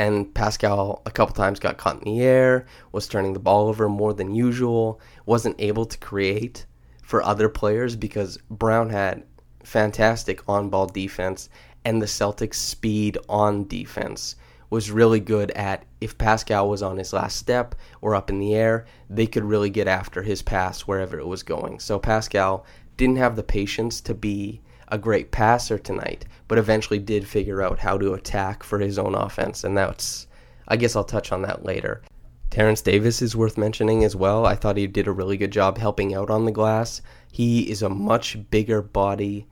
And 0.00 0.34
Pascal, 0.34 1.02
a 1.04 1.10
couple 1.10 1.34
times, 1.34 1.60
got 1.60 1.76
caught 1.76 1.98
in 1.98 2.04
the 2.04 2.22
air, 2.22 2.64
was 2.90 3.06
turning 3.06 3.34
the 3.34 3.38
ball 3.38 3.68
over 3.68 3.86
more 3.86 4.14
than 4.14 4.34
usual, 4.34 4.98
wasn't 5.26 5.60
able 5.60 5.84
to 5.84 5.98
create 5.98 6.64
for 7.02 7.22
other 7.22 7.50
players 7.50 7.96
because 7.96 8.38
Brown 8.48 8.88
had 8.88 9.24
fantastic 9.62 10.42
on 10.48 10.70
ball 10.70 10.86
defense 10.86 11.50
and 11.84 12.00
the 12.00 12.06
Celtics' 12.06 12.54
speed 12.54 13.18
on 13.28 13.68
defense 13.68 14.36
was 14.70 14.90
really 14.90 15.20
good 15.20 15.50
at 15.50 15.84
if 16.00 16.16
Pascal 16.16 16.70
was 16.70 16.82
on 16.82 16.96
his 16.96 17.12
last 17.12 17.36
step 17.36 17.74
or 18.00 18.14
up 18.14 18.30
in 18.30 18.38
the 18.38 18.54
air, 18.54 18.86
they 19.10 19.26
could 19.26 19.44
really 19.44 19.68
get 19.68 19.86
after 19.86 20.22
his 20.22 20.40
pass 20.40 20.80
wherever 20.82 21.18
it 21.18 21.26
was 21.26 21.42
going. 21.42 21.78
So 21.78 21.98
Pascal 21.98 22.64
didn't 22.96 23.16
have 23.16 23.36
the 23.36 23.42
patience 23.42 24.00
to 24.00 24.14
be 24.14 24.62
a 24.90 24.98
great 24.98 25.30
passer 25.30 25.78
tonight, 25.78 26.24
but 26.48 26.58
eventually 26.58 26.98
did 26.98 27.26
figure 27.26 27.62
out 27.62 27.78
how 27.78 27.96
to 27.98 28.14
attack 28.14 28.62
for 28.62 28.78
his 28.78 28.98
own 28.98 29.14
offense, 29.14 29.64
and 29.64 29.76
that's 29.76 30.26
I 30.68 30.76
guess 30.76 30.94
I'll 30.94 31.04
touch 31.04 31.32
on 31.32 31.42
that 31.42 31.64
later. 31.64 32.02
Terrence 32.50 32.82
Davis 32.82 33.22
is 33.22 33.36
worth 33.36 33.56
mentioning 33.56 34.02
as 34.04 34.16
well. 34.16 34.44
I 34.46 34.56
thought 34.56 34.76
he 34.76 34.86
did 34.86 35.06
a 35.06 35.12
really 35.12 35.36
good 35.36 35.52
job 35.52 35.78
helping 35.78 36.14
out 36.14 36.30
on 36.30 36.44
the 36.44 36.52
glass. 36.52 37.00
He 37.30 37.70
is 37.70 37.82
a 37.82 37.88
much 37.88 38.50
bigger 38.50 38.82
body 38.82 39.46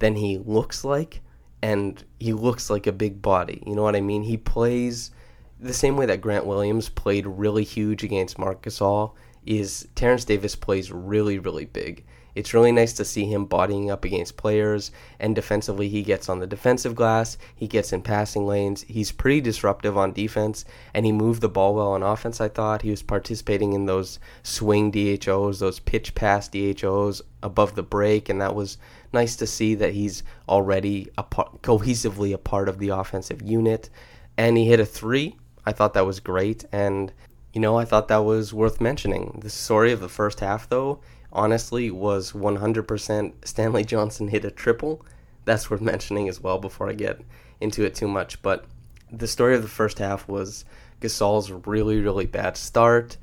than 0.00 0.16
he 0.16 0.38
looks 0.38 0.84
like, 0.84 1.20
and 1.62 2.02
he 2.18 2.32
looks 2.32 2.70
like 2.70 2.86
a 2.86 2.92
big 2.92 3.22
body. 3.22 3.62
You 3.66 3.76
know 3.76 3.82
what 3.82 3.96
I 3.96 4.00
mean? 4.00 4.22
He 4.22 4.36
plays 4.36 5.12
the 5.60 5.74
same 5.74 5.96
way 5.96 6.06
that 6.06 6.20
Grant 6.20 6.46
Williams 6.46 6.88
played 6.88 7.26
really 7.26 7.64
huge 7.64 8.02
against 8.02 8.38
Marc 8.38 8.62
Gasol. 8.62 9.12
Is 9.46 9.88
Terrence 9.94 10.24
Davis 10.24 10.54
plays 10.54 10.92
really 10.92 11.38
really 11.38 11.64
big. 11.64 12.04
It's 12.40 12.54
really 12.54 12.72
nice 12.72 12.94
to 12.94 13.04
see 13.04 13.26
him 13.26 13.44
bodying 13.44 13.90
up 13.90 14.02
against 14.02 14.38
players, 14.38 14.92
and 15.18 15.34
defensively, 15.34 15.90
he 15.90 16.02
gets 16.02 16.26
on 16.26 16.38
the 16.38 16.46
defensive 16.46 16.94
glass, 16.94 17.36
he 17.54 17.68
gets 17.68 17.92
in 17.92 18.00
passing 18.00 18.46
lanes. 18.46 18.80
He's 18.88 19.12
pretty 19.12 19.42
disruptive 19.42 19.98
on 19.98 20.14
defense, 20.14 20.64
and 20.94 21.04
he 21.04 21.12
moved 21.12 21.42
the 21.42 21.50
ball 21.50 21.74
well 21.74 21.92
on 21.92 22.02
offense, 22.02 22.40
I 22.40 22.48
thought. 22.48 22.80
He 22.80 22.88
was 22.88 23.02
participating 23.02 23.74
in 23.74 23.84
those 23.84 24.18
swing 24.42 24.90
DHOs, 24.90 25.58
those 25.58 25.80
pitch 25.80 26.14
pass 26.14 26.48
DHOs 26.48 27.20
above 27.42 27.74
the 27.74 27.82
break, 27.82 28.30
and 28.30 28.40
that 28.40 28.54
was 28.54 28.78
nice 29.12 29.36
to 29.36 29.46
see 29.46 29.74
that 29.74 29.92
he's 29.92 30.22
already 30.48 31.10
a 31.18 31.22
part, 31.22 31.60
cohesively 31.60 32.32
a 32.32 32.38
part 32.38 32.70
of 32.70 32.78
the 32.78 32.88
offensive 32.88 33.42
unit. 33.42 33.90
And 34.38 34.56
he 34.56 34.64
hit 34.64 34.80
a 34.80 34.86
three. 34.86 35.36
I 35.66 35.72
thought 35.72 35.92
that 35.92 36.06
was 36.06 36.20
great, 36.20 36.64
and 36.72 37.12
you 37.52 37.60
know, 37.60 37.76
I 37.76 37.84
thought 37.84 38.08
that 38.08 38.24
was 38.24 38.54
worth 38.54 38.80
mentioning. 38.80 39.40
The 39.42 39.50
story 39.50 39.92
of 39.92 40.00
the 40.00 40.08
first 40.08 40.40
half, 40.40 40.70
though, 40.70 41.00
honestly 41.32 41.90
was 41.90 42.32
100% 42.32 43.32
Stanley 43.44 43.84
Johnson 43.84 44.28
hit 44.28 44.44
a 44.44 44.50
triple. 44.50 45.04
That's 45.44 45.70
worth 45.70 45.80
mentioning 45.80 46.28
as 46.28 46.40
well 46.40 46.58
before 46.58 46.88
I 46.88 46.94
get 46.94 47.20
into 47.60 47.84
it 47.84 47.94
too 47.94 48.08
much. 48.08 48.40
But 48.42 48.64
the 49.10 49.26
story 49.26 49.54
of 49.54 49.62
the 49.62 49.68
first 49.68 49.98
half 49.98 50.28
was 50.28 50.64
Gasol's 51.00 51.50
really, 51.50 52.00
really 52.00 52.26
bad 52.26 52.56
start, 52.56 53.16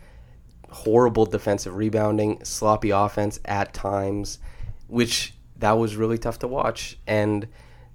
horrible 0.70 1.26
defensive 1.26 1.76
rebounding, 1.76 2.44
sloppy 2.44 2.90
offense 2.90 3.40
at 3.46 3.74
times, 3.74 4.40
which 4.88 5.34
that 5.58 5.74
was 5.74 5.96
really 5.96 6.18
tough 6.18 6.40
to 6.40 6.48
watch. 6.48 6.98
And 7.08 7.48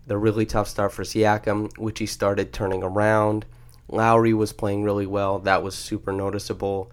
the 0.07 0.17
really 0.17 0.47
tough 0.47 0.69
start 0.69 0.93
for 0.93 1.05
Siakam, 1.05 1.77
which 1.79 1.99
he 1.99 2.07
started 2.07 2.53
turning 2.53 2.83
around. 2.83 3.47
Lowry 3.89 4.35
was 4.35 4.53
playing 4.53 4.85
really 4.85 5.07
well. 5.07 5.39
That 5.39 5.63
was 5.63 5.75
super 5.75 6.13
noticeable 6.13 6.91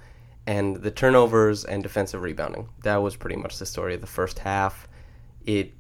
and 0.50 0.78
the 0.78 0.90
turnovers 0.90 1.64
and 1.64 1.84
defensive 1.84 2.24
rebounding. 2.24 2.68
That 2.82 3.04
was 3.04 3.16
pretty 3.16 3.36
much 3.36 3.60
the 3.60 3.68
story 3.68 3.94
of 3.94 4.02
the 4.02 4.08
first 4.08 4.40
half. 4.40 4.88
It 5.46 5.74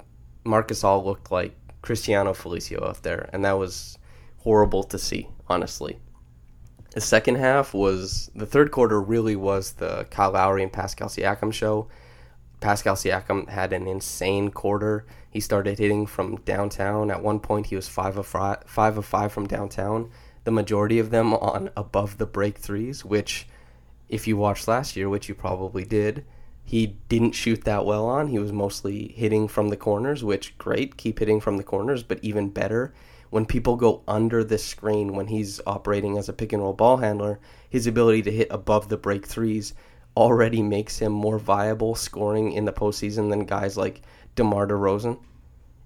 Marc 0.43 0.67
Gasol 0.67 1.03
looked 1.03 1.31
like 1.31 1.55
Cristiano 1.81 2.33
Felicio 2.33 2.87
out 2.87 3.01
there, 3.01 3.31
and 3.33 3.43
that 3.45 3.57
was 3.57 3.97
horrible 4.37 4.83
to 4.83 4.99
see, 4.99 5.27
honestly. 5.47 5.97
The 6.91 7.01
second 7.01 7.37
half 7.37 7.73
was 7.73 8.29
the 8.35 8.45
third 8.45 8.69
quarter 8.69 9.01
really 9.01 9.35
was 9.35 9.73
the 9.73 10.05
Kyle 10.11 10.33
Lowry 10.33 10.61
and 10.61 10.71
Pascal 10.71 11.09
Siakam 11.09 11.51
show. 11.51 11.87
Pascal 12.59 12.95
Siakam 12.95 13.49
had 13.49 13.73
an 13.73 13.87
insane 13.87 14.51
quarter. 14.51 15.03
He 15.31 15.39
started 15.39 15.79
hitting 15.79 16.05
from 16.05 16.35
downtown. 16.45 17.09
At 17.09 17.23
one 17.23 17.39
point, 17.39 17.65
he 17.65 17.75
was 17.75 17.87
five 17.87 18.17
of 18.17 18.27
five, 18.27 18.59
five 18.67 18.99
of 18.99 19.05
five 19.07 19.33
from 19.33 19.47
downtown. 19.47 20.11
The 20.43 20.51
majority 20.51 20.99
of 20.99 21.09
them 21.09 21.33
on 21.33 21.71
above 21.75 22.19
the 22.19 22.27
break 22.27 22.59
threes, 22.59 23.03
which 23.03 23.47
if 24.09 24.27
you 24.27 24.35
watched 24.35 24.67
last 24.67 24.95
year, 24.95 25.07
which 25.07 25.29
you 25.29 25.35
probably 25.35 25.85
did, 25.85 26.25
he 26.63 26.97
didn't 27.07 27.31
shoot 27.31 27.63
that 27.63 27.85
well 27.85 28.05
on. 28.05 28.27
He 28.27 28.39
was 28.39 28.51
mostly 28.51 29.13
hitting 29.15 29.47
from 29.47 29.69
the 29.69 29.77
corners, 29.77 30.23
which 30.23 30.57
great, 30.57 30.97
keep 30.97 31.19
hitting 31.19 31.39
from 31.39 31.57
the 31.57 31.63
corners, 31.63 32.03
but 32.03 32.19
even 32.21 32.49
better 32.49 32.93
when 33.29 33.45
people 33.45 33.75
go 33.75 34.01
under 34.07 34.43
the 34.43 34.57
screen 34.57 35.13
when 35.13 35.27
he's 35.27 35.61
operating 35.67 36.17
as 36.17 36.29
a 36.29 36.33
pick 36.33 36.53
and 36.53 36.61
roll 36.61 36.73
ball 36.73 36.97
handler, 36.97 37.39
his 37.69 37.85
ability 37.85 38.23
to 38.23 38.31
hit 38.31 38.47
above 38.49 38.89
the 38.89 38.97
break 38.97 39.25
threes 39.25 39.73
already 40.17 40.61
makes 40.61 40.99
him 40.99 41.11
more 41.11 41.37
viable 41.37 41.95
scoring 41.95 42.51
in 42.51 42.65
the 42.65 42.73
postseason 42.73 43.29
than 43.29 43.45
guys 43.45 43.77
like 43.77 44.01
DeMar 44.35 44.67
DeRozan. 44.67 45.19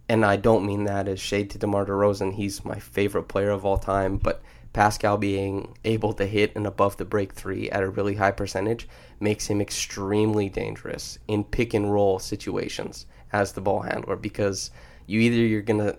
And 0.10 0.26
I 0.26 0.38
don't 0.38 0.66
mean 0.66 0.86
that 0.86 1.08
as 1.08 1.20
shade 1.20 1.50
to 1.52 1.58
DeMar 1.58 1.86
DeRozan. 1.86 2.34
He's 2.34 2.64
my 2.64 2.80
favorite 2.80 3.28
player 3.28 3.52
of 3.52 3.66
all 3.66 3.78
time, 3.78 4.18
but 4.18 4.42
Pascal 4.74 5.18
being 5.18 5.78
able 5.86 6.14
to 6.14 6.26
hit 6.26 6.56
an 6.56 6.66
above 6.66 6.98
the 6.98 7.06
break 7.06 7.34
three 7.34 7.70
at 7.70 7.84
a 7.84 7.90
really 7.90 8.16
high 8.16 8.32
percentage 8.32 8.88
makes 9.20 9.48
him 9.48 9.62
extremely 9.62 10.50
dangerous 10.50 11.20
in 11.28 11.44
pick 11.44 11.76
and 11.76 11.94
roll 11.94 12.18
situations 12.18 13.06
as 13.32 13.54
the 13.54 13.62
ball 13.62 13.82
handler 13.82 14.16
because 14.16 14.72
you 15.06 15.20
either 15.22 15.36
you're 15.36 15.62
gonna 15.62 15.96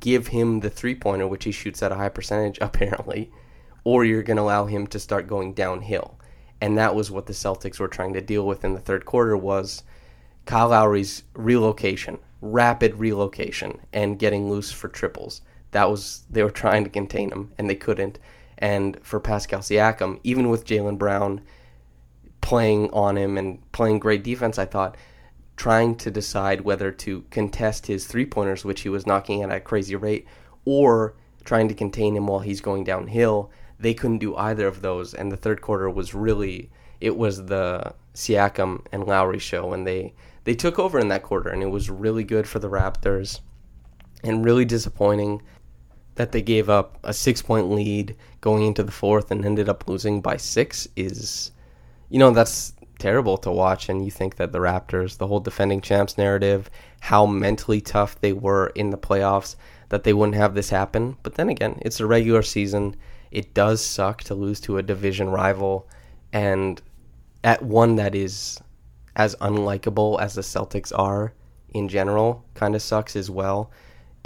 give 0.00 0.26
him 0.26 0.58
the 0.60 0.70
three 0.70 0.94
pointer 0.94 1.28
which 1.28 1.44
he 1.44 1.52
shoots 1.52 1.82
at 1.82 1.92
a 1.92 1.96
high 1.96 2.08
percentage 2.08 2.58
apparently, 2.60 3.30
or 3.84 4.04
you're 4.04 4.24
gonna 4.24 4.42
allow 4.42 4.66
him 4.66 4.86
to 4.88 4.98
start 4.98 5.28
going 5.28 5.54
downhill. 5.54 6.18
And 6.60 6.76
that 6.78 6.94
was 6.94 7.10
what 7.10 7.26
the 7.26 7.32
Celtics 7.32 7.78
were 7.78 7.86
trying 7.86 8.14
to 8.14 8.20
deal 8.20 8.46
with 8.46 8.64
in 8.64 8.74
the 8.74 8.80
third 8.80 9.04
quarter 9.04 9.36
was 9.36 9.84
Kyle 10.46 10.68
Lowry's 10.68 11.22
relocation, 11.34 12.18
rapid 12.40 12.94
relocation, 12.94 13.78
and 13.92 14.18
getting 14.18 14.48
loose 14.48 14.72
for 14.72 14.88
triples 14.88 15.42
that 15.76 15.90
was 15.90 16.22
they 16.30 16.42
were 16.42 16.50
trying 16.50 16.84
to 16.84 16.90
contain 16.90 17.30
him 17.30 17.52
and 17.58 17.68
they 17.68 17.74
couldn't. 17.74 18.18
And 18.56 18.98
for 19.02 19.20
Pascal 19.20 19.60
Siakam, 19.60 20.20
even 20.24 20.48
with 20.48 20.64
Jaylen 20.64 20.96
Brown 20.96 21.42
playing 22.40 22.88
on 22.92 23.18
him 23.18 23.36
and 23.36 23.60
playing 23.72 23.98
great 23.98 24.24
defense, 24.24 24.58
I 24.58 24.64
thought 24.64 24.96
trying 25.58 25.94
to 25.96 26.10
decide 26.10 26.62
whether 26.62 26.90
to 26.92 27.26
contest 27.30 27.88
his 27.88 28.06
three 28.06 28.24
pointers, 28.24 28.64
which 28.64 28.80
he 28.80 28.88
was 28.88 29.06
knocking 29.06 29.42
at 29.42 29.50
a 29.50 29.60
crazy 29.60 29.96
rate, 29.96 30.26
or 30.64 31.14
trying 31.44 31.68
to 31.68 31.74
contain 31.74 32.16
him 32.16 32.26
while 32.26 32.40
he's 32.40 32.62
going 32.62 32.84
downhill. 32.84 33.50
They 33.78 33.92
couldn't 33.92 34.18
do 34.18 34.34
either 34.34 34.66
of 34.66 34.80
those, 34.80 35.12
and 35.12 35.30
the 35.30 35.36
third 35.36 35.60
quarter 35.60 35.90
was 35.90 36.14
really 36.14 36.70
it 37.02 37.18
was 37.18 37.44
the 37.44 37.92
Siakam 38.14 38.86
and 38.92 39.06
Lowry 39.06 39.38
show, 39.38 39.74
and 39.74 39.86
they 39.86 40.14
they 40.44 40.54
took 40.54 40.78
over 40.78 40.98
in 40.98 41.08
that 41.08 41.22
quarter, 41.22 41.50
and 41.50 41.62
it 41.62 41.70
was 41.70 41.90
really 41.90 42.24
good 42.24 42.48
for 42.48 42.60
the 42.60 42.70
Raptors, 42.70 43.40
and 44.24 44.42
really 44.42 44.64
disappointing 44.64 45.42
that 46.16 46.32
they 46.32 46.42
gave 46.42 46.68
up 46.68 46.98
a 47.04 47.14
six 47.14 47.40
point 47.40 47.70
lead 47.70 48.16
going 48.40 48.64
into 48.64 48.82
the 48.82 48.92
fourth 48.92 49.30
and 49.30 49.44
ended 49.44 49.68
up 49.68 49.86
losing 49.86 50.20
by 50.20 50.36
six 50.36 50.88
is, 50.96 51.52
you 52.10 52.18
know, 52.18 52.30
that's 52.30 52.74
terrible 52.98 53.36
to 53.38 53.50
watch. 53.52 53.88
And 53.88 54.04
you 54.04 54.10
think 54.10 54.36
that 54.36 54.52
the 54.52 54.58
Raptors, 54.58 55.18
the 55.18 55.26
whole 55.26 55.40
defending 55.40 55.80
champs 55.80 56.18
narrative, 56.18 56.70
how 57.00 57.26
mentally 57.26 57.80
tough 57.80 58.20
they 58.20 58.32
were 58.32 58.68
in 58.68 58.90
the 58.90 58.98
playoffs, 58.98 59.56
that 59.90 60.04
they 60.04 60.12
wouldn't 60.12 60.36
have 60.36 60.54
this 60.54 60.70
happen. 60.70 61.16
But 61.22 61.34
then 61.34 61.48
again, 61.48 61.78
it's 61.82 62.00
a 62.00 62.06
regular 62.06 62.42
season. 62.42 62.96
It 63.30 63.54
does 63.54 63.84
suck 63.84 64.22
to 64.24 64.34
lose 64.34 64.60
to 64.62 64.78
a 64.78 64.82
division 64.82 65.28
rival 65.28 65.88
and 66.32 66.80
at 67.44 67.62
one 67.62 67.96
that 67.96 68.14
is 68.14 68.60
as 69.14 69.36
unlikable 69.36 70.20
as 70.20 70.34
the 70.34 70.42
Celtics 70.42 70.96
are 70.98 71.32
in 71.70 71.88
general, 71.88 72.44
kind 72.54 72.74
of 72.74 72.82
sucks 72.82 73.16
as 73.16 73.30
well 73.30 73.70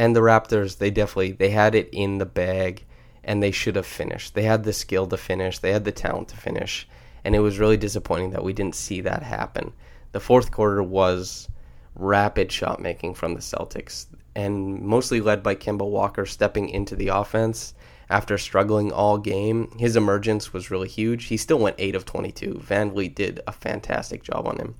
And 0.01 0.17
the 0.17 0.21
Raptors, 0.21 0.79
they 0.79 0.91
definitely 0.91 1.33
they 1.33 1.51
had 1.51 1.75
it 1.75 1.91
in 1.93 2.17
the 2.17 2.25
bag 2.25 2.87
and 3.23 3.43
they 3.43 3.51
should 3.51 3.77
have 3.77 3.85
finished. 3.85 4.33
They 4.33 4.45
had 4.45 4.65
the 4.65 4.73
skill 4.73 5.07
to 5.07 5.19
finish, 5.19 5.59
they 5.59 5.73
had 5.73 5.85
the 5.85 5.93
talent 5.93 6.29
to 6.29 6.39
finish, 6.39 6.89
and 7.23 7.37
it 7.37 7.41
was 7.41 7.59
really 7.59 7.77
disappointing 7.77 8.31
that 8.31 8.43
we 8.43 8.55
didn't 8.55 8.77
see 8.77 9.03
that 9.03 9.23
happen. 9.23 9.75
The 10.13 10.21
fourth 10.21 10.53
quarter 10.53 10.83
was 10.83 11.51
rapid 11.95 12.51
shot 12.51 12.81
making 12.81 13.13
from 13.13 13.35
the 13.35 13.41
Celtics 13.41 14.07
and 14.35 14.81
mostly 14.81 15.21
led 15.21 15.43
by 15.43 15.55
Kemba 15.55 15.87
Walker 15.87 16.25
stepping 16.25 16.71
into 16.71 16.97
the 16.97 17.09
offense 17.09 17.75
after 18.09 18.39
struggling 18.39 18.91
all 18.91 19.19
game. 19.19 19.71
His 19.79 19.97
emergence 19.97 20.51
was 20.51 20.71
really 20.71 20.89
huge. 20.89 21.27
He 21.27 21.37
still 21.37 21.59
went 21.59 21.77
8 21.79 21.95
of 21.95 22.07
22. 22.07 22.55
VanVleet 22.67 23.15
did 23.15 23.41
a 23.47 23.53
fantastic 23.53 24.23
job 24.23 24.47
on 24.47 24.57
him. 24.57 24.77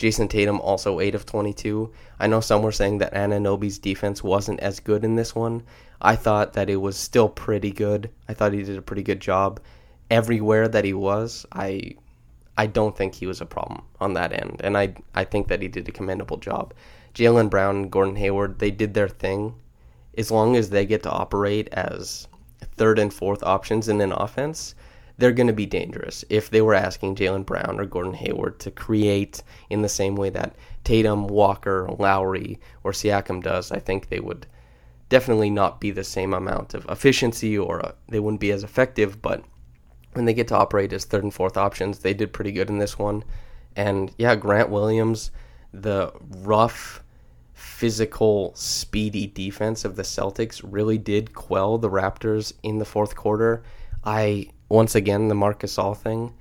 Jayson 0.00 0.28
Tatum 0.28 0.62
also 0.62 0.98
8 0.98 1.14
of 1.14 1.26
22. 1.26 1.92
I 2.18 2.26
know 2.26 2.40
some 2.40 2.62
were 2.62 2.72
saying 2.72 2.98
that 2.98 3.12
Anunoby's 3.12 3.78
defense 3.78 4.24
wasn't 4.24 4.60
as 4.60 4.80
good 4.80 5.04
in 5.04 5.14
this 5.14 5.34
one. 5.34 5.62
I 6.00 6.16
thought 6.16 6.54
that 6.54 6.70
it 6.70 6.76
was 6.76 6.96
still 6.96 7.28
pretty 7.28 7.70
good. 7.70 8.08
I 8.26 8.32
thought 8.32 8.54
he 8.54 8.62
did 8.62 8.78
a 8.78 8.82
pretty 8.82 9.02
good 9.02 9.20
job 9.20 9.60
everywhere 10.10 10.68
that 10.68 10.86
he 10.86 10.94
was. 10.94 11.44
I 11.52 11.96
I 12.56 12.66
don't 12.66 12.96
think 12.96 13.14
he 13.14 13.26
was 13.26 13.42
a 13.42 13.46
problem 13.46 13.82
on 14.00 14.14
that 14.14 14.32
end, 14.32 14.62
and 14.64 14.78
I 14.78 14.94
I 15.14 15.24
think 15.24 15.48
that 15.48 15.60
he 15.60 15.68
did 15.68 15.86
a 15.86 15.92
commendable 15.92 16.38
job. 16.38 16.72
Jaylen 17.14 17.50
Brown 17.50 17.76
and 17.76 17.90
Gordon 17.90 18.16
Hayward, 18.16 18.58
they 18.58 18.70
did 18.70 18.94
their 18.94 19.08
thing. 19.08 19.54
As 20.16 20.30
long 20.30 20.56
as 20.56 20.70
they 20.70 20.86
get 20.86 21.02
to 21.02 21.10
operate 21.10 21.68
as 21.72 22.26
third 22.74 22.98
and 22.98 23.12
fourth 23.12 23.42
options 23.42 23.86
in 23.86 24.00
an 24.00 24.12
offense, 24.12 24.74
they're 25.20 25.32
going 25.32 25.46
to 25.46 25.52
be 25.52 25.66
dangerous. 25.66 26.24
If 26.30 26.48
they 26.50 26.62
were 26.62 26.74
asking 26.74 27.16
Jaylen 27.16 27.44
Brown 27.44 27.78
or 27.78 27.84
Gordon 27.84 28.14
Hayward 28.14 28.58
to 28.60 28.70
create 28.70 29.42
in 29.68 29.82
the 29.82 29.88
same 29.88 30.16
way 30.16 30.30
that 30.30 30.56
Tatum, 30.82 31.28
Walker, 31.28 31.88
Lowry, 31.98 32.58
or 32.82 32.92
Siakam 32.92 33.42
does, 33.42 33.70
I 33.70 33.78
think 33.78 34.08
they 34.08 34.20
would 34.20 34.46
definitely 35.10 35.50
not 35.50 35.78
be 35.80 35.90
the 35.90 36.04
same 36.04 36.32
amount 36.32 36.72
of 36.72 36.86
efficiency 36.88 37.58
or 37.58 37.84
uh, 37.84 37.92
they 38.08 38.18
wouldn't 38.18 38.40
be 38.40 38.50
as 38.50 38.64
effective. 38.64 39.20
But 39.20 39.44
when 40.14 40.24
they 40.24 40.32
get 40.32 40.48
to 40.48 40.56
operate 40.56 40.92
as 40.94 41.04
third 41.04 41.22
and 41.22 41.34
fourth 41.34 41.58
options, 41.58 41.98
they 41.98 42.14
did 42.14 42.32
pretty 42.32 42.52
good 42.52 42.70
in 42.70 42.78
this 42.78 42.98
one. 42.98 43.22
And 43.76 44.12
yeah, 44.16 44.36
Grant 44.36 44.70
Williams, 44.70 45.30
the 45.72 46.12
rough, 46.38 47.02
physical, 47.52 48.52
speedy 48.54 49.26
defense 49.26 49.84
of 49.84 49.96
the 49.96 50.02
Celtics 50.02 50.62
really 50.64 50.96
did 50.96 51.34
quell 51.34 51.76
the 51.76 51.90
Raptors 51.90 52.54
in 52.62 52.78
the 52.78 52.86
fourth 52.86 53.14
quarter. 53.14 53.62
I 54.02 54.48
once 54.70 54.94
again 54.94 55.28
the 55.28 55.34
Marc 55.34 55.60
Gasol 55.60 55.94
thing, 55.94 56.32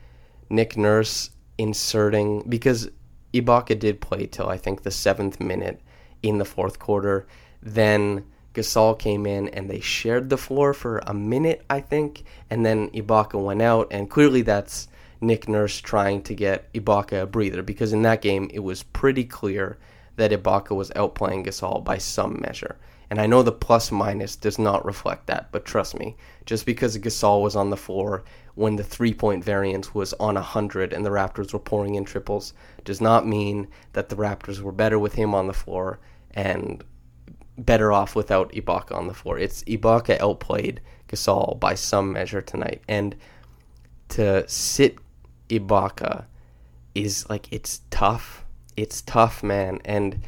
Nick 0.50 0.78
Nurse 0.78 1.32
inserting 1.58 2.44
because 2.48 2.90
Ibaka 3.34 3.78
did 3.78 4.00
play 4.00 4.26
till 4.26 4.48
I 4.48 4.56
think 4.56 4.84
the 4.84 4.92
seventh 4.92 5.42
minute 5.42 5.82
in 6.24 6.38
the 6.38 6.46
fourth 6.46 6.80
quarter. 6.80 7.28
Then 7.62 8.24
Gasol 8.54 8.98
came 8.98 9.26
in 9.26 9.50
and 9.50 9.70
they 9.70 9.80
shared 9.80 10.30
the 10.30 10.38
floor 10.38 10.74
for 10.74 11.00
a 11.00 11.14
minute, 11.14 11.66
I 11.70 11.82
think, 11.82 12.24
and 12.50 12.66
then 12.66 12.90
Ibaka 12.92 13.44
went 13.44 13.62
out, 13.62 13.88
and 13.92 14.10
clearly 14.10 14.42
that's 14.42 14.88
Nick 15.22 15.50
Nurse 15.50 15.80
trying 15.80 16.22
to 16.24 16.34
get 16.34 16.72
Ibaka 16.74 17.24
a 17.24 17.26
breather 17.26 17.62
because 17.62 17.94
in 17.94 18.04
that 18.04 18.22
game 18.22 18.50
it 18.54 18.60
was 18.60 18.84
pretty 18.84 19.26
clear 19.26 19.78
that 20.16 20.32
Ibaka 20.32 20.76
was 20.76 20.92
outplaying 20.92 21.46
Gasol 21.46 21.84
by 21.84 21.98
some 21.98 22.40
measure. 22.42 22.78
And 23.10 23.20
I 23.20 23.26
know 23.26 23.42
the 23.42 23.52
plus 23.52 23.92
minus 23.92 24.36
does 24.36 24.60
not 24.60 24.86
reflect 24.86 25.28
that, 25.28 25.52
but 25.52 25.66
trust 25.66 25.98
me, 25.98 26.16
just 26.46 26.66
because 26.66 26.98
Gasol 26.98 27.42
was 27.42 27.56
on 27.56 27.72
the 27.72 27.78
floor 27.78 28.24
when 28.56 28.76
the 28.76 28.84
three 28.84 29.14
point 29.14 29.44
variance 29.44 29.96
was 29.96 30.14
on 30.14 30.36
100 30.36 30.94
and 30.94 31.06
the 31.06 31.10
Raptors 31.10 31.54
were 31.54 31.60
pouring 31.60 31.96
in 31.96 32.06
triples 32.06 32.54
does 32.84 33.02
not 33.02 33.26
mean 33.26 33.68
that 33.94 34.10
the 34.10 34.16
Raptors 34.16 34.62
were 34.62 34.72
better 34.72 35.00
with 35.00 35.14
him 35.14 35.34
on 35.34 35.48
the 35.48 35.54
floor 35.54 36.00
and 36.32 36.84
better 37.58 37.92
off 37.92 38.16
without 38.16 38.52
Ibaka 38.52 38.96
on 38.96 39.08
the 39.08 39.14
floor. 39.14 39.40
It's 39.40 39.64
Ibaka 39.64 40.20
outplayed 40.20 40.82
Gasol 41.08 41.60
by 41.60 41.76
some 41.76 42.14
measure 42.14 42.42
tonight. 42.42 42.84
And 42.88 43.16
to 44.10 44.48
sit 44.48 44.98
Ibaka 45.50 46.26
is 46.96 47.30
like, 47.30 47.52
it's 47.52 47.82
tough. 47.90 48.46
It's 48.78 49.02
tough, 49.02 49.44
man. 49.44 49.80
And 49.84 50.22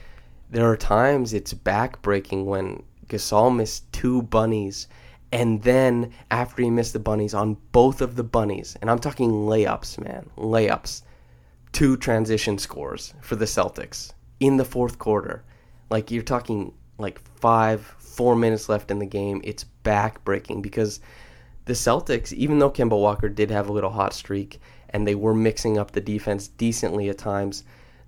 there 0.51 0.69
are 0.69 0.77
times 0.77 1.33
it's 1.33 1.53
backbreaking 1.53 2.45
when 2.45 2.83
Gasol 3.07 3.55
missed 3.55 3.91
two 3.91 4.21
bunnies, 4.23 4.87
and 5.31 5.63
then 5.63 6.11
after 6.29 6.61
he 6.61 6.69
missed 6.69 6.93
the 6.93 6.99
bunnies 6.99 7.33
on 7.33 7.57
both 7.71 8.01
of 8.01 8.15
the 8.15 8.23
bunnies, 8.23 8.77
and 8.81 8.89
I'm 8.91 8.99
talking 8.99 9.31
layups, 9.31 10.03
man, 10.03 10.29
layups, 10.37 11.03
two 11.71 11.95
transition 11.97 12.57
scores 12.57 13.13
for 13.21 13.35
the 13.37 13.45
Celtics 13.45 14.11
in 14.39 14.57
the 14.57 14.65
fourth 14.65 14.99
quarter. 14.99 15.43
Like 15.89 16.11
you're 16.11 16.23
talking 16.23 16.73
like 16.97 17.19
five, 17.39 17.81
four 17.97 18.35
minutes 18.35 18.69
left 18.69 18.91
in 18.91 18.99
the 18.99 19.05
game. 19.05 19.41
It's 19.43 19.65
backbreaking 19.83 20.61
because 20.61 20.99
the 21.65 21.73
Celtics, 21.73 22.33
even 22.33 22.59
though 22.59 22.71
Kemba 22.71 22.99
Walker 22.99 23.29
did 23.29 23.51
have 23.51 23.69
a 23.69 23.73
little 23.73 23.89
hot 23.89 24.13
streak 24.13 24.59
and 24.89 25.07
they 25.07 25.15
were 25.15 25.33
mixing 25.33 25.77
up 25.77 25.91
the 25.91 26.01
defense 26.01 26.47
decently 26.49 27.09
at 27.09 27.17
times, 27.17 27.63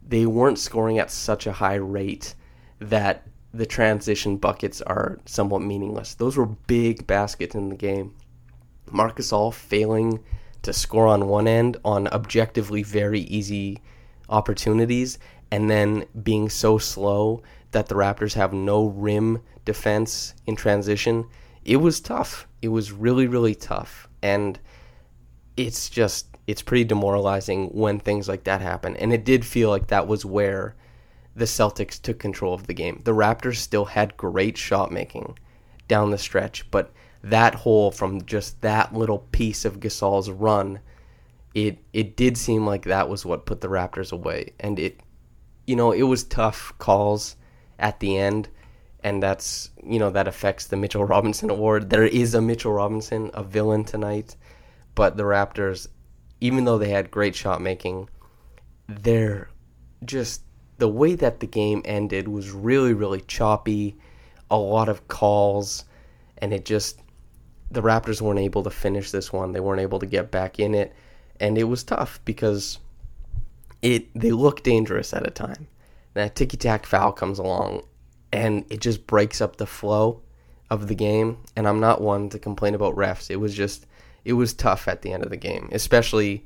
they 0.07 0.25
weren't 0.25 0.59
scoring 0.59 0.99
at 0.99 1.11
such 1.11 1.47
a 1.47 1.53
high 1.53 1.75
rate 1.75 2.35
that 2.79 3.27
the 3.53 3.65
transition 3.65 4.37
buckets 4.37 4.81
are 4.81 5.19
somewhat 5.25 5.61
meaningless. 5.61 6.15
Those 6.15 6.37
were 6.37 6.45
big 6.45 7.05
baskets 7.05 7.55
in 7.55 7.69
the 7.69 7.75
game. 7.75 8.15
Marc 8.91 9.17
Gasol 9.17 9.53
failing 9.53 10.23
to 10.63 10.73
score 10.73 11.07
on 11.07 11.27
one 11.27 11.47
end 11.47 11.77
on 11.85 12.07
objectively 12.07 12.83
very 12.83 13.21
easy 13.21 13.81
opportunities 14.29 15.19
and 15.51 15.69
then 15.69 16.05
being 16.23 16.49
so 16.49 16.77
slow 16.77 17.43
that 17.71 17.87
the 17.87 17.95
Raptors 17.95 18.33
have 18.33 18.53
no 18.53 18.87
rim 18.87 19.41
defense 19.65 20.33
in 20.45 20.55
transition. 20.55 21.27
It 21.63 21.77
was 21.77 21.99
tough. 21.99 22.47
It 22.61 22.69
was 22.69 22.91
really, 22.91 23.27
really 23.27 23.55
tough. 23.55 24.07
And 24.21 24.59
it's 25.57 25.89
just 25.89 26.32
it's 26.47 26.61
pretty 26.61 26.83
demoralizing 26.83 27.67
when 27.69 27.99
things 27.99 28.27
like 28.27 28.43
that 28.43 28.61
happen. 28.61 28.95
And 28.97 29.13
it 29.13 29.23
did 29.23 29.45
feel 29.45 29.69
like 29.69 29.87
that 29.87 30.07
was 30.07 30.25
where 30.25 30.75
the 31.35 31.45
Celtics 31.45 32.01
took 32.01 32.19
control 32.19 32.53
of 32.53 32.67
the 32.67 32.73
game. 32.73 33.01
The 33.03 33.13
Raptors 33.13 33.55
still 33.55 33.85
had 33.85 34.17
great 34.17 34.57
shot 34.57 34.91
making 34.91 35.37
down 35.87 36.11
the 36.11 36.17
stretch, 36.17 36.69
but 36.69 36.91
that 37.23 37.55
hole 37.55 37.91
from 37.91 38.25
just 38.25 38.61
that 38.61 38.93
little 38.93 39.19
piece 39.31 39.63
of 39.65 39.79
Gasol's 39.79 40.29
run, 40.29 40.79
it 41.53 41.79
it 41.93 42.17
did 42.17 42.37
seem 42.37 42.65
like 42.65 42.83
that 42.83 43.07
was 43.09 43.25
what 43.25 43.45
put 43.45 43.61
the 43.61 43.69
Raptors 43.69 44.11
away. 44.11 44.53
And 44.59 44.77
it 44.79 44.99
you 45.65 45.75
know, 45.75 45.91
it 45.91 46.03
was 46.03 46.23
tough 46.23 46.73
calls 46.77 47.37
at 47.79 47.99
the 47.99 48.17
end 48.17 48.49
and 49.03 49.21
that's 49.21 49.69
you 49.83 49.99
know 49.99 50.09
that 50.09 50.27
affects 50.27 50.67
the 50.67 50.77
Mitchell 50.77 51.05
Robinson 51.13 51.49
award. 51.49 51.89
There 51.89 52.05
is 52.05 52.33
a 52.33 52.41
Mitchell 52.41 52.73
Robinson, 52.73 53.29
a 53.33 53.43
villain 53.43 53.83
tonight, 53.83 54.35
but 54.95 55.17
the 55.17 55.23
Raptors 55.23 55.87
even 56.43 56.65
though 56.65 56.77
they 56.77 56.89
had 56.89 57.09
great 57.09 57.33
shot 57.33 57.61
making, 57.61 58.09
they're 58.89 59.49
just 60.03 60.41
the 60.77 60.89
way 60.89 61.15
that 61.15 61.39
the 61.39 61.47
game 61.47 61.81
ended 61.85 62.27
was 62.27 62.51
really, 62.51 62.93
really 62.93 63.21
choppy, 63.21 63.95
a 64.51 64.57
lot 64.57 64.89
of 64.89 65.07
calls, 65.07 65.85
and 66.39 66.51
it 66.51 66.65
just 66.65 66.99
the 67.71 67.81
Raptors 67.81 68.19
weren't 68.19 68.39
able 68.39 68.61
to 68.63 68.69
finish 68.69 69.09
this 69.09 69.31
one. 69.31 69.53
They 69.53 69.61
weren't 69.61 69.79
able 69.79 69.99
to 69.99 70.05
get 70.05 70.31
back 70.31 70.59
in 70.59 70.75
it, 70.75 70.93
and 71.39 71.57
it 71.57 71.63
was 71.63 71.81
tough 71.81 72.19
because 72.25 72.77
it 73.81 74.07
they 74.13 74.33
look 74.33 74.63
dangerous 74.63 75.13
at 75.13 75.25
a 75.25 75.31
time. 75.31 75.69
That 76.13 76.35
ticky 76.35 76.57
tack 76.57 76.85
foul 76.85 77.13
comes 77.13 77.39
along, 77.39 77.83
and 78.33 78.65
it 78.69 78.81
just 78.81 79.07
breaks 79.07 79.39
up 79.39 79.55
the 79.55 79.65
flow 79.65 80.21
of 80.69 80.89
the 80.89 80.95
game. 80.95 81.37
And 81.55 81.69
I'm 81.69 81.79
not 81.79 82.01
one 82.01 82.27
to 82.31 82.37
complain 82.37 82.75
about 82.75 82.97
refs. 82.97 83.31
It 83.31 83.37
was 83.37 83.55
just 83.55 83.85
it 84.25 84.33
was 84.33 84.53
tough 84.53 84.87
at 84.87 85.01
the 85.01 85.11
end 85.11 85.23
of 85.23 85.29
the 85.29 85.37
game, 85.37 85.69
especially 85.71 86.45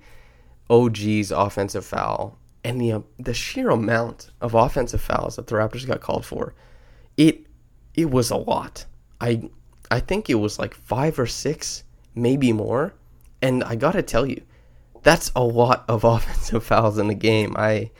OG's 0.70 1.32
offensive 1.32 1.86
foul 1.86 2.38
and 2.63 2.82
the 2.82 2.92
um, 2.92 3.06
the 3.18 3.34
sheer 3.34 3.70
amount 3.70 4.30
of 4.42 4.54
offensive 4.54 5.02
fouls 5.02 5.38
that 5.38 5.48
the 5.48 5.56
Raptors 5.56 5.88
got 5.88 6.02
called 6.02 6.26
for. 6.26 6.54
It 7.16 7.46
it 7.94 8.12
was 8.12 8.30
a 8.30 8.36
lot. 8.36 8.86
I 9.22 9.50
I 9.90 10.02
think 10.02 10.30
it 10.30 10.36
was 10.36 10.60
like 10.60 10.74
5 10.74 11.18
or 11.18 11.28
6, 11.28 11.84
maybe 12.13 12.52
more. 12.52 12.94
And 13.42 13.63
I 13.63 13.76
got 13.76 13.94
to 13.94 14.02
tell 14.02 14.26
you, 14.26 14.42
that's 15.02 15.32
a 15.34 15.44
lot 15.44 15.86
of 15.88 16.04
offensive 16.16 16.63
fouls 16.63 16.98
in 16.98 17.08
the 17.08 17.16
game. 17.16 17.56
I 17.58 17.92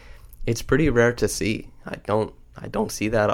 it's 0.46 0.62
pretty 0.62 0.90
rare 0.90 1.14
to 1.14 1.28
see. 1.28 1.70
I 1.86 1.96
don't 2.06 2.34
I 2.58 2.68
don't 2.68 2.92
see 2.92 3.08
that 3.10 3.30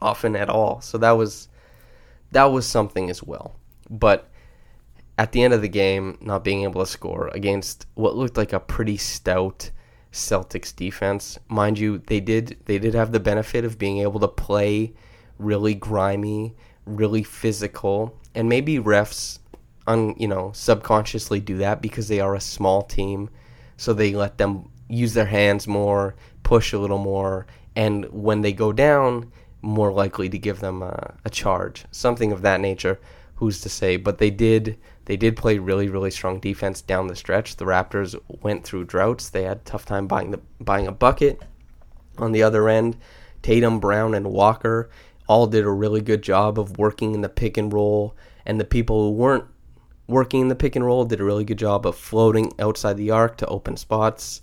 often 0.00 0.36
at 0.36 0.48
all. 0.48 0.80
So 0.80 0.98
that 0.98 1.12
was 1.12 1.48
that 2.30 2.44
was 2.44 2.66
something 2.66 3.10
as 3.10 3.22
well. 3.22 3.56
But 3.90 4.30
at 5.18 5.32
the 5.32 5.42
end 5.42 5.52
of 5.52 5.60
the 5.60 5.68
game, 5.68 6.16
not 6.20 6.44
being 6.44 6.62
able 6.62 6.80
to 6.80 6.90
score 6.90 7.28
against 7.34 7.86
what 7.94 8.16
looked 8.16 8.36
like 8.36 8.52
a 8.52 8.60
pretty 8.60 8.96
stout 8.96 9.70
Celtics 10.12 10.74
defense. 10.74 11.38
Mind 11.48 11.78
you, 11.78 11.98
they 11.98 12.20
did 12.20 12.56
they 12.64 12.78
did 12.78 12.94
have 12.94 13.12
the 13.12 13.20
benefit 13.20 13.64
of 13.64 13.78
being 13.78 13.98
able 13.98 14.20
to 14.20 14.28
play 14.28 14.94
really 15.38 15.74
grimy, 15.74 16.54
really 16.86 17.22
physical, 17.22 18.16
and 18.34 18.48
maybe 18.48 18.78
refs 18.78 19.38
un, 19.86 20.14
you 20.18 20.28
know, 20.28 20.52
subconsciously 20.54 21.40
do 21.40 21.58
that 21.58 21.82
because 21.82 22.08
they 22.08 22.20
are 22.20 22.34
a 22.34 22.40
small 22.40 22.82
team, 22.82 23.28
so 23.76 23.92
they 23.92 24.14
let 24.14 24.38
them 24.38 24.70
use 24.88 25.14
their 25.14 25.26
hands 25.26 25.66
more, 25.66 26.14
push 26.42 26.72
a 26.72 26.78
little 26.78 26.98
more, 26.98 27.46
and 27.76 28.04
when 28.06 28.40
they 28.42 28.52
go 28.52 28.72
down, 28.72 29.30
more 29.62 29.92
likely 29.92 30.28
to 30.28 30.38
give 30.38 30.60
them 30.60 30.82
a, 30.82 31.14
a 31.24 31.30
charge, 31.30 31.84
something 31.90 32.32
of 32.32 32.42
that 32.42 32.60
nature. 32.60 32.98
Who's 33.36 33.60
to 33.60 33.68
say? 33.68 33.96
But 33.96 34.18
they 34.18 34.30
did 34.30 34.78
they 35.08 35.16
did 35.16 35.36
play 35.36 35.58
really 35.58 35.88
really 35.88 36.10
strong 36.10 36.38
defense 36.38 36.82
down 36.82 37.06
the 37.06 37.16
stretch. 37.16 37.56
The 37.56 37.64
Raptors 37.64 38.14
went 38.42 38.62
through 38.62 38.84
droughts. 38.84 39.30
They 39.30 39.44
had 39.44 39.56
a 39.56 39.60
tough 39.60 39.86
time 39.86 40.06
buying 40.06 40.30
the 40.30 40.40
buying 40.60 40.86
a 40.86 40.92
bucket. 40.92 41.42
On 42.18 42.32
the 42.32 42.42
other 42.42 42.68
end, 42.68 42.98
Tatum, 43.42 43.80
Brown, 43.80 44.14
and 44.14 44.30
Walker 44.30 44.90
all 45.26 45.46
did 45.46 45.64
a 45.64 45.70
really 45.70 46.02
good 46.02 46.22
job 46.22 46.58
of 46.58 46.76
working 46.76 47.14
in 47.14 47.22
the 47.22 47.28
pick 47.30 47.56
and 47.56 47.72
roll, 47.72 48.14
and 48.44 48.60
the 48.60 48.66
people 48.66 49.02
who 49.02 49.16
weren't 49.16 49.44
working 50.08 50.42
in 50.42 50.48
the 50.48 50.54
pick 50.54 50.76
and 50.76 50.84
roll 50.84 51.06
did 51.06 51.20
a 51.20 51.24
really 51.24 51.44
good 51.44 51.58
job 51.58 51.86
of 51.86 51.96
floating 51.96 52.52
outside 52.58 52.98
the 52.98 53.10
arc 53.10 53.38
to 53.38 53.46
open 53.46 53.78
spots. 53.78 54.42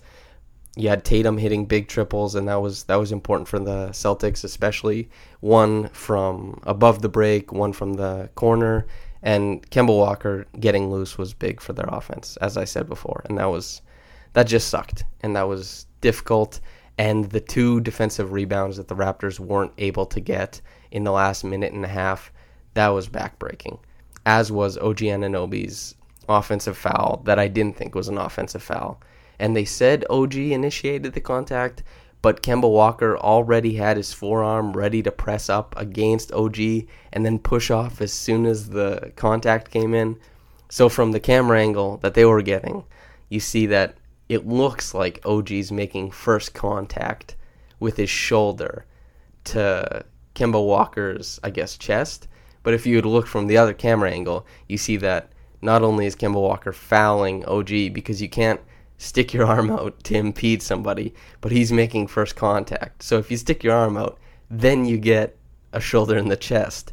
You 0.74 0.88
had 0.88 1.04
Tatum 1.04 1.38
hitting 1.38 1.66
big 1.66 1.86
triples, 1.86 2.34
and 2.34 2.48
that 2.48 2.60
was 2.60 2.84
that 2.84 2.96
was 2.96 3.12
important 3.12 3.46
for 3.46 3.60
the 3.60 3.90
Celtics, 3.90 4.42
especially 4.42 5.10
one 5.38 5.90
from 5.90 6.60
above 6.64 7.02
the 7.02 7.08
break, 7.08 7.52
one 7.52 7.72
from 7.72 7.94
the 7.94 8.30
corner, 8.34 8.88
and 9.26 9.68
Kemba 9.70 9.88
Walker 9.88 10.46
getting 10.60 10.88
loose 10.88 11.18
was 11.18 11.34
big 11.34 11.60
for 11.60 11.72
their 11.72 11.88
offense, 11.88 12.36
as 12.36 12.56
I 12.56 12.64
said 12.64 12.88
before, 12.88 13.24
and 13.24 13.36
that 13.38 13.50
was 13.50 13.82
that 14.34 14.46
just 14.46 14.68
sucked, 14.68 15.02
and 15.20 15.34
that 15.34 15.48
was 15.48 15.86
difficult. 16.00 16.60
And 16.96 17.28
the 17.30 17.40
two 17.40 17.80
defensive 17.80 18.30
rebounds 18.30 18.76
that 18.76 18.86
the 18.86 18.94
Raptors 18.94 19.40
weren't 19.40 19.72
able 19.78 20.06
to 20.06 20.20
get 20.20 20.60
in 20.92 21.02
the 21.02 21.10
last 21.10 21.42
minute 21.42 21.72
and 21.72 21.84
a 21.84 21.88
half, 21.88 22.32
that 22.74 22.88
was 22.88 23.08
backbreaking. 23.08 23.80
As 24.24 24.52
was 24.52 24.78
OG 24.78 24.98
Anunoby's 24.98 25.96
offensive 26.28 26.78
foul 26.78 27.22
that 27.24 27.40
I 27.40 27.48
didn't 27.48 27.76
think 27.76 27.96
was 27.96 28.08
an 28.08 28.18
offensive 28.18 28.62
foul. 28.62 29.00
And 29.40 29.56
they 29.56 29.64
said 29.64 30.04
OG 30.08 30.36
initiated 30.36 31.14
the 31.14 31.20
contact, 31.20 31.82
but 32.26 32.42
Kemba 32.42 32.68
Walker 32.68 33.16
already 33.16 33.74
had 33.74 33.96
his 33.96 34.12
forearm 34.12 34.72
ready 34.72 35.00
to 35.00 35.12
press 35.12 35.48
up 35.48 35.76
against 35.76 36.32
OG 36.32 36.58
and 37.12 37.24
then 37.24 37.38
push 37.38 37.70
off 37.70 38.00
as 38.00 38.12
soon 38.12 38.46
as 38.46 38.70
the 38.70 39.12
contact 39.14 39.70
came 39.70 39.94
in. 39.94 40.18
So 40.68 40.88
from 40.88 41.12
the 41.12 41.20
camera 41.20 41.60
angle 41.60 41.98
that 41.98 42.14
they 42.14 42.24
were 42.24 42.42
getting, 42.42 42.82
you 43.28 43.38
see 43.38 43.66
that 43.66 43.98
it 44.28 44.44
looks 44.44 44.92
like 44.92 45.24
OG's 45.24 45.70
making 45.70 46.10
first 46.10 46.52
contact 46.52 47.36
with 47.78 47.96
his 47.96 48.10
shoulder 48.10 48.86
to 49.44 50.04
Kemba 50.34 50.66
Walker's, 50.66 51.38
I 51.44 51.50
guess, 51.50 51.76
chest. 51.76 52.26
But 52.64 52.74
if 52.74 52.86
you 52.86 52.96
would 52.96 53.06
look 53.06 53.28
from 53.28 53.46
the 53.46 53.58
other 53.58 53.72
camera 53.72 54.10
angle, 54.10 54.48
you 54.66 54.78
see 54.78 54.96
that 54.96 55.30
not 55.62 55.84
only 55.84 56.06
is 56.06 56.16
Kemba 56.16 56.42
Walker 56.42 56.72
fouling 56.72 57.44
OG 57.44 57.92
because 57.94 58.20
you 58.20 58.28
can't 58.28 58.60
stick 58.98 59.32
your 59.32 59.46
arm 59.46 59.70
out 59.70 60.02
to 60.04 60.14
impede 60.16 60.62
somebody, 60.62 61.14
but 61.40 61.52
he's 61.52 61.72
making 61.72 62.06
first 62.06 62.36
contact. 62.36 63.02
So 63.02 63.18
if 63.18 63.30
you 63.30 63.36
stick 63.36 63.62
your 63.62 63.74
arm 63.74 63.96
out, 63.96 64.18
then 64.50 64.84
you 64.84 64.98
get 64.98 65.36
a 65.72 65.80
shoulder 65.80 66.16
in 66.16 66.28
the 66.28 66.36
chest. 66.36 66.92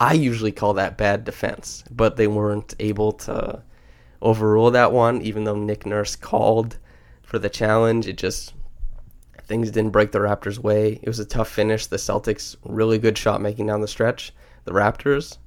I 0.00 0.14
usually 0.14 0.52
call 0.52 0.74
that 0.74 0.98
bad 0.98 1.24
defense, 1.24 1.84
but 1.90 2.16
they 2.16 2.26
weren't 2.26 2.74
able 2.80 3.12
to 3.12 3.62
overrule 4.20 4.70
that 4.70 4.92
one, 4.92 5.22
even 5.22 5.44
though 5.44 5.56
Nick 5.56 5.84
Nurse 5.86 6.16
called 6.16 6.78
for 7.22 7.38
the 7.38 7.50
challenge. 7.50 8.06
It 8.06 8.16
just 8.16 8.54
things 9.44 9.70
didn't 9.70 9.90
break 9.90 10.12
the 10.12 10.20
Raptors' 10.20 10.58
way. 10.58 10.98
It 11.02 11.08
was 11.08 11.18
a 11.18 11.24
tough 11.24 11.48
finish. 11.48 11.86
The 11.86 11.96
Celtics 11.96 12.56
really 12.64 12.98
good 12.98 13.18
shot 13.18 13.40
making 13.40 13.66
down 13.66 13.80
the 13.80 13.88
stretch. 13.88 14.32
The 14.64 14.72
Raptors, 14.72 15.38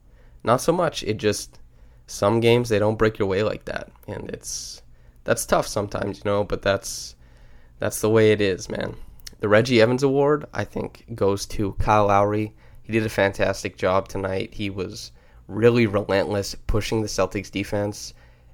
not 0.44 0.62
so 0.62 0.72
much. 0.72 1.04
It 1.04 1.18
just 1.18 1.60
some 2.08 2.40
games 2.40 2.70
they 2.70 2.80
don't 2.80 2.98
break 2.98 3.18
your 3.18 3.28
way 3.28 3.44
like 3.44 3.66
that, 3.66 3.92
and 4.08 4.30
it's 4.30 4.82
that's 5.26 5.46
tough 5.46 5.68
sometimes, 5.68 6.20
you 6.20 6.32
know. 6.32 6.46
But 6.46 6.62
that's 6.62 7.16
that's 7.80 8.00
the 8.00 8.10
way 8.10 8.32
it 8.32 8.40
is, 8.40 8.70
man. 8.70 8.96
The 9.42 9.50
Reggie 9.50 9.82
Evans 9.82 10.04
Award, 10.04 10.46
I 10.54 10.64
think, 10.64 11.04
goes 11.14 11.46
to 11.48 11.74
Kyle 11.74 12.08
Lowry. 12.08 12.54
He 12.84 12.94
did 12.94 13.06
a 13.06 13.10
fantastic 13.10 13.78
job 13.78 14.08
tonight. 14.08 14.54
He 14.54 14.70
was 14.70 15.12
really 15.48 15.86
relentless, 15.86 16.56
pushing 16.68 17.02
the 17.02 17.08
Celtics 17.08 17.52
defense 17.52 18.14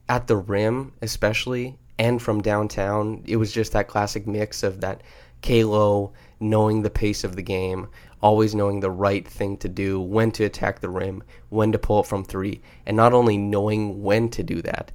at 0.09 0.27
the 0.27 0.37
rim, 0.37 0.93
especially, 1.01 1.77
and 1.99 2.21
from 2.21 2.41
downtown. 2.41 3.23
It 3.25 3.37
was 3.37 3.51
just 3.51 3.73
that 3.73 3.87
classic 3.87 4.25
mix 4.25 4.63
of 4.63 4.81
that 4.81 5.03
Kalo 5.41 6.13
knowing 6.39 6.81
the 6.81 6.89
pace 6.89 7.23
of 7.23 7.35
the 7.35 7.41
game, 7.41 7.87
always 8.21 8.55
knowing 8.55 8.79
the 8.79 8.91
right 8.91 9.27
thing 9.27 9.57
to 9.57 9.69
do, 9.69 9.99
when 9.99 10.31
to 10.31 10.43
attack 10.43 10.79
the 10.79 10.89
rim, 10.89 11.23
when 11.49 11.71
to 11.71 11.79
pull 11.79 12.01
it 12.01 12.07
from 12.07 12.23
three, 12.23 12.61
and 12.85 12.97
not 12.97 13.13
only 13.13 13.37
knowing 13.37 14.01
when 14.01 14.29
to 14.29 14.43
do 14.43 14.61
that, 14.61 14.91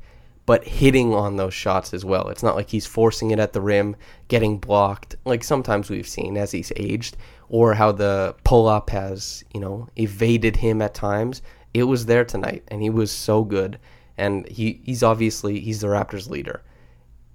but 0.47 0.65
hitting 0.65 1.13
on 1.13 1.37
those 1.37 1.53
shots 1.53 1.93
as 1.93 2.05
well. 2.05 2.29
It's 2.29 2.43
not 2.43 2.55
like 2.55 2.71
he's 2.71 2.87
forcing 2.87 3.33
it 3.33 3.41
at 3.41 3.53
the 3.53 3.61
rim, 3.61 3.97
getting 4.29 4.59
blocked, 4.59 5.17
like 5.25 5.43
sometimes 5.43 5.91
we've 5.91 6.07
seen 6.07 6.37
as 6.37 6.53
he's 6.53 6.73
aged, 6.77 7.17
or 7.49 7.75
how 7.75 7.93
the 7.93 8.35
pull 8.45 8.69
up 8.69 8.91
has, 8.91 9.45
you 9.53 9.61
know, 9.61 9.89
evaded 9.97 10.57
him 10.57 10.81
at 10.81 10.95
times. 10.95 11.43
It 11.75 11.83
was 11.83 12.07
there 12.07 12.25
tonight, 12.25 12.63
and 12.69 12.81
he 12.81 12.91
was 12.91 13.11
so 13.11 13.45
good. 13.45 13.79
And 14.17 14.49
he, 14.49 14.81
he's 14.85 15.03
obviously 15.03 15.61
he's 15.61 15.81
the 15.81 15.89
Raptors 15.89 16.31
leader. 16.31 16.63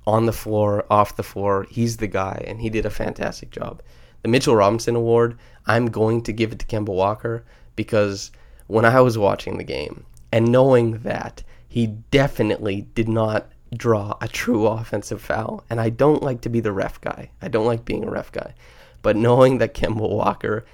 On 0.07 0.25
the 0.25 0.33
floor, 0.33 0.85
off 0.89 1.15
the 1.15 1.23
floor, 1.23 1.67
he's 1.69 1.97
the 1.97 2.07
guy, 2.07 2.43
and 2.47 2.59
he 2.59 2.69
did 2.69 2.85
a 2.85 2.89
fantastic 2.89 3.51
job. 3.51 3.83
The 4.23 4.29
Mitchell 4.29 4.55
Robinson 4.55 4.95
Award, 4.95 5.37
I'm 5.67 5.87
going 5.87 6.23
to 6.23 6.33
give 6.33 6.51
it 6.51 6.59
to 6.59 6.65
Kemba 6.65 6.89
Walker 6.89 7.43
because 7.75 8.31
when 8.67 8.85
I 8.85 9.01
was 9.01 9.17
watching 9.17 9.57
the 9.57 9.63
game 9.63 10.05
and 10.31 10.51
knowing 10.51 10.99
that 10.99 11.43
he 11.71 11.87
definitely 11.87 12.81
did 12.95 13.07
not 13.07 13.49
draw 13.73 14.17
a 14.19 14.27
true 14.27 14.67
offensive 14.67 15.21
foul. 15.21 15.63
And 15.69 15.79
I 15.79 15.87
don't 15.87 16.21
like 16.21 16.41
to 16.41 16.49
be 16.49 16.59
the 16.59 16.73
ref 16.73 16.99
guy. 16.99 17.31
I 17.41 17.47
don't 17.47 17.65
like 17.65 17.85
being 17.85 18.03
a 18.03 18.11
ref 18.11 18.29
guy. 18.29 18.55
But 19.01 19.15
knowing 19.15 19.59
that 19.59 19.73
Kemba 19.73 20.01
Walker 20.01 20.65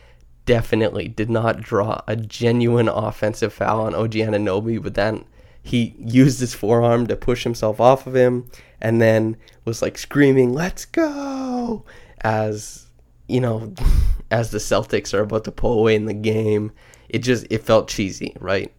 definitely 0.48 1.08
did 1.08 1.30
not 1.30 1.62
draw 1.62 2.02
a 2.08 2.16
genuine 2.16 2.90
offensive 2.90 3.54
foul 3.54 3.82
on 3.82 3.94
OG 3.94 4.14
Anunoby, 4.14 4.82
but 4.82 4.96
then 4.96 5.26
he 5.62 5.94
used 6.00 6.40
his 6.40 6.56
forearm 6.56 7.06
to 7.06 7.16
push 7.16 7.44
himself 7.44 7.80
off 7.80 8.08
of 8.08 8.16
him 8.16 8.50
and 8.82 9.00
then 9.00 9.38
was 9.66 9.84
like 9.84 10.00
screaming, 10.00 10.52
Let's 10.52 10.86
go! 10.86 11.86
As, 12.22 12.88
you 13.28 13.40
know, 13.40 13.72
as 14.32 14.50
the 14.50 14.58
Celtics 14.58 15.14
are 15.14 15.22
about 15.22 15.44
to 15.44 15.52
pull 15.52 15.78
away 15.78 15.94
in 15.94 16.06
the 16.06 16.14
game. 16.16 16.72
It 17.08 17.20
just, 17.20 17.46
it 17.52 17.60
felt 17.60 17.88
cheesy, 17.88 18.36
right? 18.40 18.74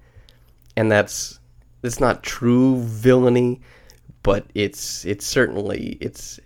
And 0.77 0.91
that's, 0.91 1.39
it's 1.83 2.01
not 2.01 2.23
true 2.23 2.83
villainy, 2.83 3.61
but 4.23 4.47
it's 4.55 5.05
it's 5.05 5.27
certainly 5.27 5.99
it's 6.01 6.41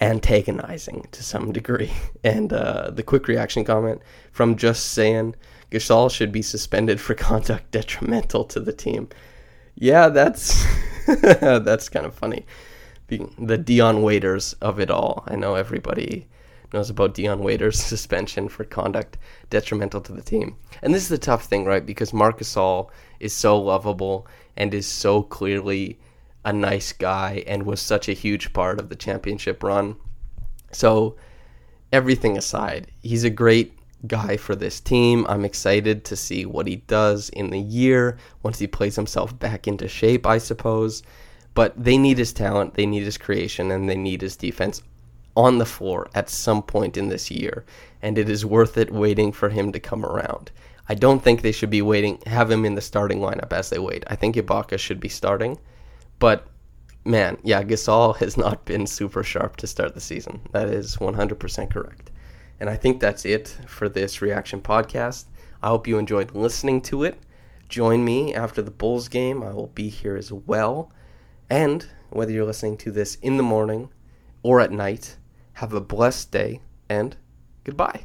antagonizing 0.00 1.06
to 1.12 1.22
some 1.22 1.52
degree. 1.52 1.92
And 2.24 2.52
uh, 2.52 2.90
the 2.90 3.02
quick 3.02 3.28
reaction 3.28 3.64
comment 3.64 4.00
from 4.32 4.56
Justsayin 4.56 5.34
Gasol 5.70 6.10
should 6.10 6.32
be 6.32 6.42
suspended 6.42 7.00
for 7.00 7.14
conduct 7.30 7.70
detrimental 7.70 8.44
to 8.44 8.60
the 8.60 8.72
team. 8.72 9.08
Yeah, 9.74 10.08
that's 10.08 10.64
that's 11.06 11.88
kind 11.88 12.06
of 12.06 12.14
funny. 12.14 12.46
The, 13.08 13.28
the 13.38 13.58
Dion 13.58 14.02
Waiters 14.02 14.54
of 14.54 14.80
it 14.80 14.90
all. 14.90 15.24
I 15.26 15.36
know 15.36 15.54
everybody 15.54 16.26
knows 16.72 16.90
about 16.90 17.14
Dion 17.14 17.40
Waiters' 17.40 17.78
suspension 17.78 18.48
for 18.48 18.64
conduct 18.64 19.18
detrimental 19.50 20.00
to 20.02 20.12
the 20.12 20.22
team. 20.22 20.56
And 20.82 20.94
this 20.94 21.02
is 21.02 21.08
the 21.08 21.18
tough 21.18 21.44
thing, 21.44 21.64
right? 21.64 21.84
Because 21.84 22.12
Marc 22.12 22.38
Gasol 22.38 22.88
is 23.20 23.32
so 23.32 23.60
lovable 23.60 24.26
and 24.56 24.72
is 24.72 24.86
so 24.86 25.22
clearly 25.22 25.98
a 26.44 26.52
nice 26.52 26.92
guy 26.92 27.42
and 27.46 27.64
was 27.64 27.80
such 27.80 28.08
a 28.08 28.12
huge 28.12 28.52
part 28.52 28.78
of 28.78 28.88
the 28.88 28.96
championship 28.96 29.62
run. 29.62 29.96
So, 30.72 31.16
everything 31.92 32.36
aside, 32.36 32.88
he's 33.02 33.24
a 33.24 33.30
great 33.30 33.78
guy 34.06 34.36
for 34.36 34.54
this 34.54 34.80
team. 34.80 35.24
I'm 35.28 35.44
excited 35.44 36.04
to 36.04 36.16
see 36.16 36.44
what 36.44 36.66
he 36.66 36.76
does 36.76 37.30
in 37.30 37.50
the 37.50 37.60
year 37.60 38.18
once 38.42 38.58
he 38.58 38.66
plays 38.66 38.96
himself 38.96 39.38
back 39.38 39.66
into 39.66 39.88
shape, 39.88 40.26
I 40.26 40.38
suppose. 40.38 41.02
But 41.54 41.72
they 41.82 41.96
need 41.96 42.18
his 42.18 42.32
talent, 42.32 42.74
they 42.74 42.86
need 42.86 43.04
his 43.04 43.16
creation, 43.16 43.70
and 43.70 43.88
they 43.88 43.96
need 43.96 44.20
his 44.20 44.36
defense 44.36 44.82
on 45.36 45.58
the 45.58 45.66
floor 45.66 46.08
at 46.14 46.28
some 46.28 46.62
point 46.62 46.96
in 46.96 47.08
this 47.08 47.30
year. 47.30 47.64
And 48.02 48.18
it 48.18 48.28
is 48.28 48.44
worth 48.44 48.76
it 48.76 48.92
waiting 48.92 49.32
for 49.32 49.48
him 49.48 49.72
to 49.72 49.80
come 49.80 50.04
around. 50.04 50.50
I 50.88 50.94
don't 50.94 51.22
think 51.22 51.40
they 51.40 51.52
should 51.52 51.70
be 51.70 51.82
waiting, 51.82 52.20
have 52.26 52.50
him 52.50 52.64
in 52.64 52.74
the 52.74 52.80
starting 52.80 53.20
lineup 53.20 53.52
as 53.52 53.70
they 53.70 53.78
wait. 53.78 54.04
I 54.06 54.16
think 54.16 54.36
Ibaka 54.36 54.78
should 54.78 55.00
be 55.00 55.08
starting. 55.08 55.58
But 56.18 56.46
man, 57.04 57.38
yeah, 57.42 57.62
Gasol 57.62 58.16
has 58.18 58.36
not 58.36 58.64
been 58.64 58.86
super 58.86 59.22
sharp 59.22 59.56
to 59.56 59.66
start 59.66 59.94
the 59.94 60.00
season. 60.00 60.40
That 60.52 60.68
is 60.68 60.96
100% 60.96 61.70
correct. 61.70 62.10
And 62.60 62.70
I 62.70 62.76
think 62.76 63.00
that's 63.00 63.24
it 63.24 63.56
for 63.66 63.88
this 63.88 64.22
reaction 64.22 64.60
podcast. 64.60 65.24
I 65.62 65.68
hope 65.68 65.86
you 65.86 65.98
enjoyed 65.98 66.34
listening 66.34 66.82
to 66.82 67.04
it. 67.04 67.18
Join 67.68 68.04
me 68.04 68.34
after 68.34 68.62
the 68.62 68.70
Bulls 68.70 69.08
game. 69.08 69.42
I 69.42 69.52
will 69.52 69.68
be 69.68 69.88
here 69.88 70.16
as 70.16 70.30
well. 70.30 70.92
And 71.50 71.86
whether 72.10 72.30
you're 72.30 72.44
listening 72.44 72.76
to 72.78 72.90
this 72.90 73.16
in 73.16 73.38
the 73.38 73.42
morning 73.42 73.88
or 74.42 74.60
at 74.60 74.70
night, 74.70 75.16
have 75.54 75.72
a 75.72 75.80
blessed 75.80 76.30
day 76.30 76.60
and 76.88 77.16
goodbye. 77.64 78.04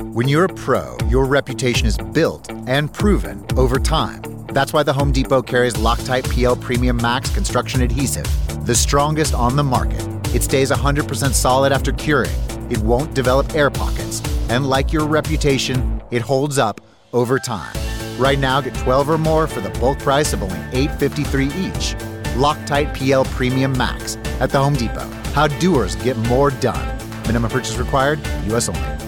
When 0.00 0.28
you're 0.28 0.44
a 0.44 0.48
pro, 0.48 0.96
your 1.08 1.24
reputation 1.24 1.86
is 1.86 1.98
built 1.98 2.48
and 2.68 2.92
proven 2.92 3.44
over 3.56 3.80
time. 3.80 4.22
That's 4.52 4.72
why 4.72 4.84
the 4.84 4.92
Home 4.92 5.10
Depot 5.10 5.42
carries 5.42 5.74
Loctite 5.74 6.32
PL 6.32 6.54
Premium 6.56 6.96
Max 6.96 7.34
construction 7.34 7.82
adhesive, 7.82 8.26
the 8.64 8.74
strongest 8.74 9.34
on 9.34 9.56
the 9.56 9.64
market. 9.64 10.06
It 10.32 10.44
stays 10.44 10.70
100% 10.70 11.32
solid 11.32 11.72
after 11.72 11.92
curing. 11.92 12.30
It 12.70 12.78
won't 12.78 13.12
develop 13.14 13.54
air 13.54 13.70
pockets. 13.70 14.22
And 14.48 14.68
like 14.68 14.92
your 14.92 15.04
reputation, 15.04 16.00
it 16.12 16.22
holds 16.22 16.58
up 16.58 16.80
over 17.12 17.40
time. 17.40 17.74
Right 18.18 18.38
now, 18.38 18.60
get 18.60 18.74
12 18.76 19.10
or 19.10 19.18
more 19.18 19.48
for 19.48 19.60
the 19.60 19.70
bulk 19.80 19.98
price 19.98 20.32
of 20.32 20.44
only 20.44 20.56
$8.53 20.86 21.46
each. 21.56 21.94
Loctite 22.36 22.94
PL 22.94 23.24
Premium 23.24 23.76
Max 23.76 24.16
at 24.38 24.50
the 24.50 24.58
Home 24.58 24.74
Depot. 24.74 25.08
How 25.32 25.48
doers 25.48 25.96
get 25.96 26.16
more 26.28 26.50
done. 26.50 26.98
Minimum 27.24 27.50
purchase 27.50 27.76
required, 27.76 28.20
U.S. 28.46 28.68
only. 28.68 29.07